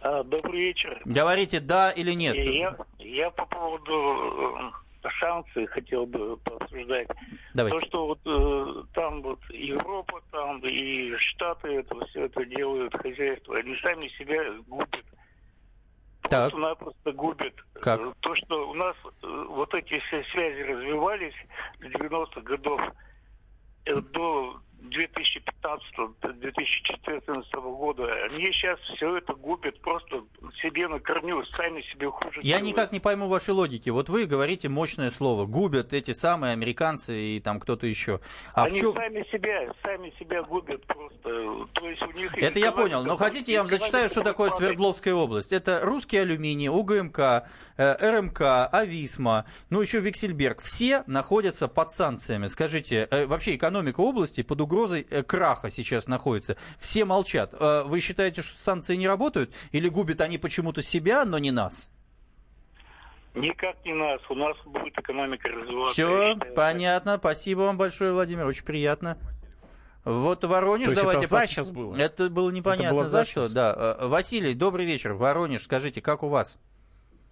[0.02, 1.02] А, Добрый вечер.
[1.06, 2.36] Говорите да или нет?
[2.36, 4.72] Я, я по поводу
[5.20, 7.08] санкций хотел бы пообсуждать.
[7.54, 7.80] Давайте.
[7.80, 13.58] То, что вот э, там вот Европа, там и Штаты это все это делают, хозяйство,
[13.58, 15.06] они сами себя губят.
[16.30, 16.52] Так.
[16.52, 17.54] Просто-напросто губят.
[17.74, 18.00] Как?
[18.00, 21.36] Э, То, что у нас э, вот эти все связи развивались
[21.80, 22.82] с 90-х годов
[23.86, 30.24] э, до 2015-2014 года, они сейчас все это губят просто
[30.62, 32.68] себе на корню, сами себе хуже Я делают.
[32.68, 33.90] никак не пойму вашей логики.
[33.90, 35.46] Вот вы говорите мощное слово.
[35.46, 38.20] Губят эти самые американцы и там кто-то еще.
[38.54, 38.94] А в Они чем...
[38.96, 41.68] сами себя, сами себя губят просто.
[41.74, 43.04] То есть у них Это я понял.
[43.04, 45.54] Но хотите, я вам зачитаю, что такое Свердловская область.
[45.54, 47.20] Это русский алюминий, УГМК,
[47.78, 50.62] э, РМК, Ависма, ну еще Виксельберг.
[50.62, 52.48] Все находятся под санкциями.
[52.48, 54.73] Скажите, э, вообще экономика области под угрозой
[55.10, 56.58] э, краха сейчас находится.
[56.80, 57.54] Все молчат.
[57.54, 59.54] Э, Вы считаете, что санкции не работают?
[59.72, 61.90] Или губят они почему-то себя, но не нас?
[63.36, 64.22] Никак не нас.
[64.30, 65.92] У нас будет экономика развиваться.
[65.94, 67.18] Все, понятно.
[67.18, 68.46] Спасибо вам большое, Владимир.
[68.46, 69.18] Очень приятно.
[70.06, 71.22] Вот Воронеж, То давайте...
[71.22, 71.50] это за пос...
[71.50, 71.96] сейчас было?
[71.96, 73.50] Это было непонятно это было за, за что.
[73.50, 73.98] Да.
[74.00, 75.14] Э, Василий, добрый вечер.
[75.14, 76.58] Воронеж, скажите, как у вас?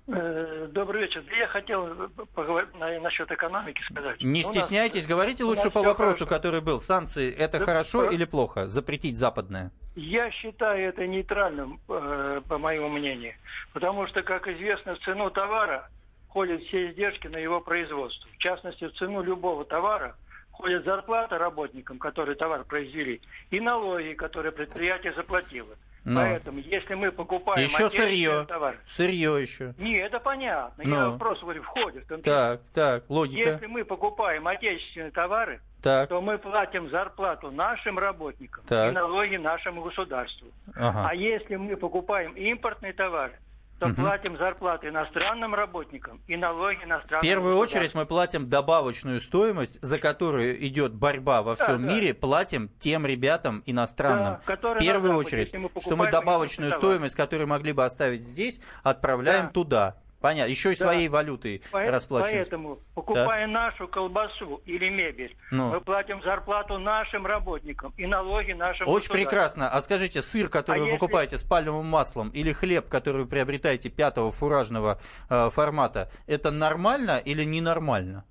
[0.08, 1.24] Э, Добрый вечер.
[1.38, 4.22] Я хотел поговорить на- насчет экономики сказать.
[4.22, 6.36] Не стесняйтесь, говорите лучше по вопросу, хорошо.
[6.36, 6.80] который был.
[6.80, 8.68] Санкции это Да, хорошо про- или плохо?
[8.68, 9.72] Запретить западное?
[9.96, 13.34] Я считаю это нейтральным, э, по моему мнению.
[13.74, 15.90] Потому что, как известно, в цену товара
[16.30, 18.30] входят все издержки на его производство.
[18.32, 20.16] В частности, в цену любого товара
[20.52, 23.22] входит зарплата работникам, которые товар произвели,
[23.52, 25.76] и налоги, которые предприятие заплатило.
[26.04, 26.20] Ну.
[26.20, 28.46] Поэтому, если мы покупаем Еще сырье.
[28.48, 28.78] товар...
[28.84, 29.76] Сырье еще.
[29.78, 30.84] Не, это понятно.
[30.84, 31.12] Ну.
[31.12, 32.06] Я просто говорю, входит.
[32.24, 33.52] Так, так, логика.
[33.52, 36.10] Если мы покупаем отечественные товары, Так.
[36.10, 38.92] то мы платим зарплату нашим работникам Так.
[38.92, 40.48] и налоги нашему государству.
[40.76, 41.08] Ага.
[41.10, 43.38] А если мы покупаем импортные товары,
[43.82, 43.96] то Мгм.
[43.96, 49.98] платим зарплаты иностранным работникам и налоги иностранным В первую очередь мы платим добавочную стоимость, за
[49.98, 51.92] которую идет борьба во Да, всем да.
[51.92, 54.38] мире, платим тем ребятам иностранным.
[54.46, 58.22] Да, в первую Западе, очередь, мы что мы покупаем добавочную стоимость, которую могли бы оставить
[58.22, 59.96] здесь, отправляем туда.
[60.22, 60.50] Понятно.
[60.52, 60.86] Еще и Да.
[60.86, 62.50] своей валютой По- расплачиваемся.
[62.52, 65.70] Поэтому, покупая нашу колбасу или мебель, Ну.
[65.70, 69.70] мы платим зарплату нашим работникам и налоги нашим Очень прекрасно.
[69.70, 73.28] А скажите, сыр, который А вы если- покупаете с пальмовым маслом, или хлеб, который вы
[73.28, 75.00] приобретаете пятого фуражного
[75.30, 78.24] э, формата, это нормально или ненормально?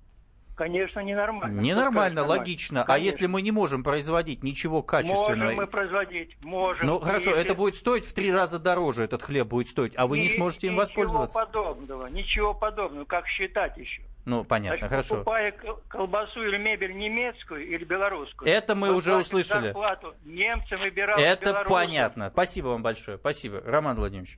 [0.61, 1.59] Конечно, ненормально.
[1.59, 2.83] Ненормально, логично.
[2.83, 3.05] А Конечно.
[3.07, 5.29] если мы не можем производить ничего качественного?
[5.45, 6.85] Можем мы производить, можем.
[6.85, 10.05] Ну хорошо, Если- это будет стоить в три раза дороже, этот хлеб будет стоить, а
[10.05, 11.39] вы не Ни- сможете им ничего воспользоваться.
[11.45, 13.05] подобного, ничего подобного.
[13.05, 14.03] Как считать еще?
[14.23, 15.15] Ну, понятно, Значит, хорошо.
[15.15, 15.53] покупая
[15.87, 18.49] колбасу или мебель немецкую или белорусскую.
[18.51, 19.65] Это мы уже услышали.
[19.67, 21.23] зарплату немцам и белорусам.
[21.23, 22.29] Это понятно.
[22.31, 23.17] Спасибо вам большое.
[23.17, 23.61] Спасибо.
[23.65, 24.37] Роман Владимирович,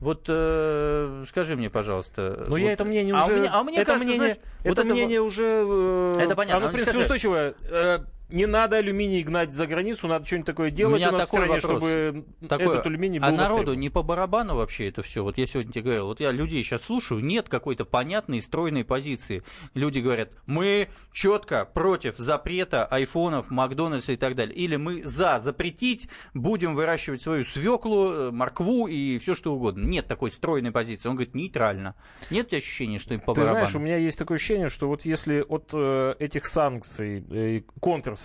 [0.00, 2.44] вот э, скажи мне, пожалуйста.
[2.46, 3.32] Ну, вот- я это мнение а уже...
[3.32, 5.44] у меня, а мне это кажется, мнение, знаешь, это вот это мнение вот- уже...
[5.44, 6.56] э, Это понятно.
[6.58, 7.00] Оно, Ну, в принципе, скажи.
[7.00, 7.54] устойчивое.
[7.70, 7.98] Э,
[8.32, 11.24] Не надо алюминий гнать за границу, надо что-нибудь такое У делать меня у нас в
[11.26, 11.82] такой стране, вопрос.
[11.82, 15.22] чтобы Такой, этот алюминий был а народу не по барабану вообще это все?
[15.22, 19.42] Вот я сегодня тебе говорил, вот я людей сейчас слушаю, нет какой-то понятной стройной позиции.
[19.74, 24.54] Люди говорят, мы четко против запрета айфонов, Макдональдса и так далее.
[24.54, 29.86] Или мы за запретить, будем выращивать свою свеклу, э, моркву и все что угодно.
[29.86, 31.08] Нет такой стройной позиции.
[31.08, 31.94] Он говорит, нейтрально.
[32.30, 33.66] Нет у ощущения, что им по Ты барабану?
[33.66, 38.21] знаешь, у меня есть такое ощущение, что вот если от э, этих санкций, э, контрсанкций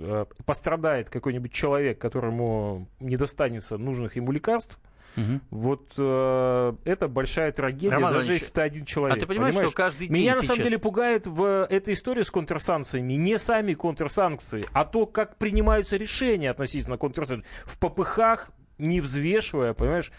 [0.00, 4.78] э, пострадает какой-нибудь человек, которому не достанется нужных ему лекарств,
[5.16, 5.40] Мгм.
[5.50, 9.16] вот э, это большая трагедия, Роман даже Владимирович, если ты один человек.
[9.16, 12.22] а ты понимаешь, что каждый день Меня на самом сейчас- деле пугает в этой истории
[12.22, 17.44] с контрсанкциями не сами контрсанкции, а то, как принимаются решения относительно контрсанкций.
[17.64, 20.10] В попыхах не взвешивая, понимаешь,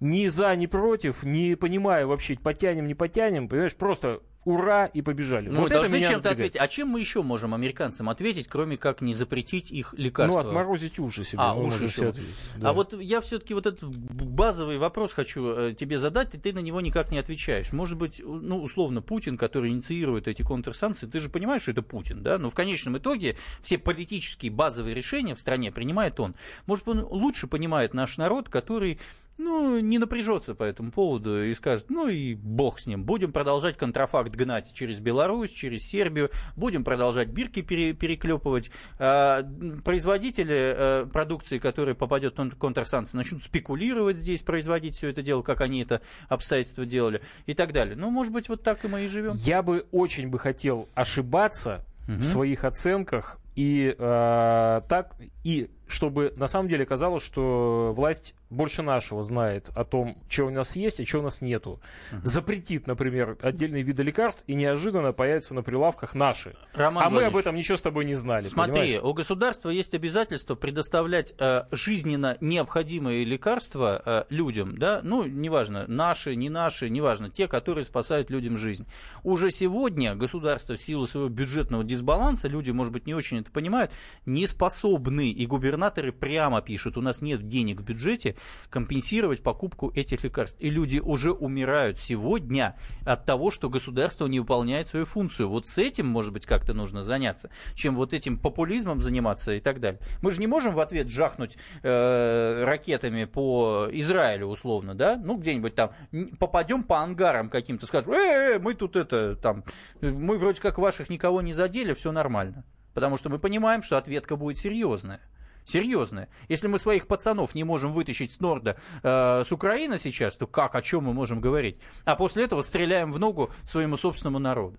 [0.00, 5.48] ни за, ни против, не понимая вообще, потянем, не потянем, понимаешь, просто ура и побежали.
[5.48, 6.58] Ну, вот это должны чем-то ответить.
[6.58, 10.40] А чем мы еще можем американцам ответить, кроме как не запретить их Ну, лекарства?
[10.40, 11.42] отморозить уши себе.
[11.42, 11.96] А, мы уши еще.
[11.96, 12.70] себе ответить, да.
[12.70, 16.60] А вот я все-таки вот этот базовый вопрос хочу э, тебе задать, и ты на
[16.60, 17.72] него никак не отвечаешь.
[17.72, 22.22] Может быть, ну, условно, Путин, который инициирует эти контрсанкции, ты же понимаешь, что это Путин,
[22.22, 22.38] да?
[22.38, 26.34] Но в конечном итоге все политические базовые решения в стране принимает он.
[26.66, 28.98] Может, он лучше понимает наш народ, который
[29.40, 33.76] ну, не напряжется по этому поводу и скажет, ну и бог с ним, будем продолжать
[33.76, 38.70] контрафакт гнать через Беларусь, через Сербию, будем продолжать бирки пере- переклепывать.
[38.98, 39.42] А,
[39.84, 45.60] производители э, продукции, которая попадет в контрсанкции, начнут спекулировать здесь, производить все это дело, как
[45.60, 47.96] они это обстоятельства делали и так далее.
[47.96, 49.32] Ну, может быть, вот так и мы и живем.
[49.36, 52.18] Я бы очень бы хотел ошибаться Мгм.
[52.18, 55.14] в своих оценках и э, так
[55.44, 60.50] и чтобы на самом деле казалось, что власть больше нашего знает о том, что у
[60.50, 61.80] нас есть и что у нас нету.
[62.22, 66.54] Запретит, например, отдельные виды лекарств и неожиданно появятся на прилавках наши.
[66.74, 68.48] Роман а мы об Владимирович, этом ничего с тобой не знали.
[68.48, 69.02] Смотри, понимаешь?
[69.02, 76.34] у государства есть обязательство предоставлять э, жизненно необходимые лекарства э, людям, да, ну, неважно, наши,
[76.34, 78.86] не наши, неважно, те, которые спасают людям жизнь.
[79.22, 83.92] Уже сегодня государство в силу своего бюджетного дисбаланса, люди, может быть, не очень это понимают,
[84.26, 85.79] не способны, и губернаторы
[86.12, 88.36] прямо пишут, у нас нет денег в бюджете
[88.68, 90.60] компенсировать покупку этих лекарств.
[90.60, 95.48] И люди уже умирают сегодня от того, что государство не выполняет свою функцию.
[95.48, 99.80] Вот с этим, может быть, как-то нужно заняться, чем вот этим популизмом заниматься и так
[99.80, 100.00] далее.
[100.22, 105.16] Мы же не можем в ответ жахнуть э, ракетами по Израилю, условно, да?
[105.16, 105.92] Ну, где-нибудь там
[106.38, 109.64] попадем по ангарам каким-то, скажем, э, мы тут это, там,
[110.00, 112.64] э, мы вроде как ваших никого не задели, все нормально.
[112.94, 115.20] Потому что мы понимаем, что ответка будет серьезная.
[115.64, 116.28] Серьезная.
[116.48, 120.74] Если мы своих пацанов не можем вытащить с Норда, э, с Украины сейчас, то как,
[120.74, 121.78] о чем мы можем говорить?
[122.04, 124.76] А после этого стреляем в ногу своему собственному народу.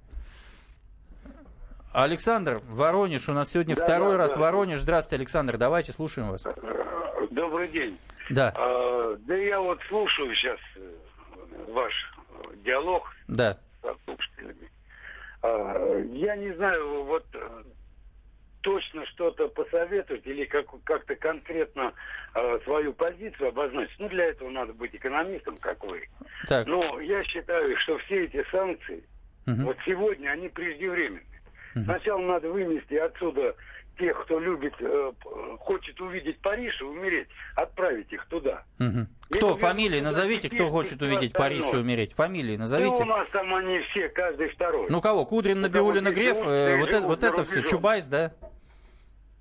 [1.93, 4.39] Александр, Воронеж, у нас сегодня Да, второй да, раз да.
[4.39, 4.79] Воронеж.
[4.79, 6.45] Здравствуйте, Александр, давайте, слушаем вас.
[7.31, 7.97] Добрый день.
[8.29, 8.53] Да.
[8.55, 10.59] А, да я вот слушаю сейчас
[11.67, 11.93] ваш
[12.29, 13.57] э, диалог Да.
[13.81, 14.71] со слушателями.
[15.41, 17.63] А, я не знаю, вот э,
[18.61, 21.93] точно что-то посоветовать или как, как-то конкретно
[22.35, 23.95] э, свою позицию обозначить.
[23.99, 26.07] Ну, для этого надо быть экономистом, как вы.
[26.47, 26.67] Так.
[26.67, 29.03] Но я считаю, что все эти санкции,
[29.45, 29.65] Мгм.
[29.65, 31.23] вот сегодня, они преждевременны.
[31.85, 33.55] Сначала надо вынести отсюда
[34.01, 35.11] тех, кто любит, э,
[35.59, 38.63] хочет увидеть Париж и умереть, отправить их туда.
[38.79, 39.55] Или Кто?
[39.55, 42.13] Фамилии туда назовите, кто хочет увидеть Париж и умереть.
[42.13, 43.03] Фамилии назовите.
[43.03, 44.87] у нас там они все, каждый второй.
[44.89, 45.25] Ну кого?
[45.25, 47.61] Кудрин, Набиулина, Греф, э, вот это, вот это все.
[47.61, 48.33] Чубайс, да?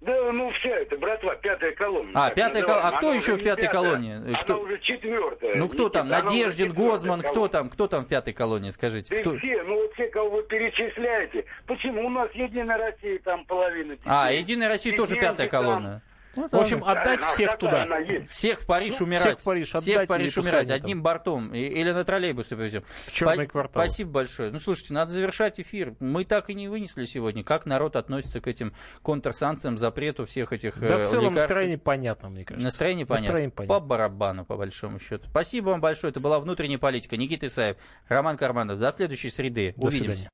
[0.01, 2.11] Да, ну вся эта братва, пятая колонна.
[2.27, 2.89] А, пятая колонна.
[2.89, 4.15] А кто Она еще в пятой пятая, колонии?
[4.17, 5.57] Она Кто- уже четвертая.
[5.57, 6.07] Ну кто там?
[6.07, 7.49] Она Надеждин, Гозман, кто колонна.
[7.51, 7.69] там?
[7.69, 9.15] Кто там в пятой колонии, скажите?
[9.15, 9.37] Да Кто?
[9.37, 11.45] все, ну вот все, кого вы перечисляете.
[11.67, 12.07] Почему?
[12.07, 13.97] У нас Единая Россия там половина.
[14.07, 14.41] А, детей.
[14.43, 16.01] Единая Россия тоже пятая там.
[16.35, 16.51] Колонна.
[16.57, 17.87] В общем, отдать всех туда.
[18.29, 19.23] Всех в Париж Ну, умирать.
[19.23, 21.55] всех в Париж Всех в отдать, Париж умирать одним бортом.
[21.55, 22.85] И- Или на троллейбусы повезем.
[23.07, 23.83] В черный Спа- квартал.
[23.83, 24.51] Спасибо большое.
[24.51, 25.95] Ну, слушайте, надо завершать эфир.
[26.01, 28.73] Мы так и не вынесли сегодня, как народ относится к этим
[29.03, 31.49] контрсанкциям, запрету всех этих Да, в э, целом лекарств.
[31.49, 32.65] настроение понятно, мне кажется.
[32.65, 33.25] Настроение понятно.
[33.27, 33.75] Настроение понятно.
[33.75, 35.27] По барабану, по большому счету.
[35.31, 36.11] Спасибо вам большое.
[36.11, 37.17] Это была внутренняя политика.
[37.17, 37.77] Никита Исаев,
[38.09, 38.79] Роман Карманов.
[38.79, 39.75] До следующей среды.
[39.77, 40.29] До Увидимся.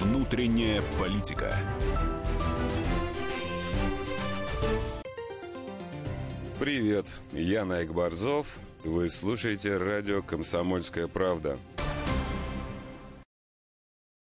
[0.00, 1.54] Внутренняя политика.
[6.58, 8.56] Привет, я Найк Борзов.
[8.82, 11.58] Вы слушаете радио «Комсомольская правда».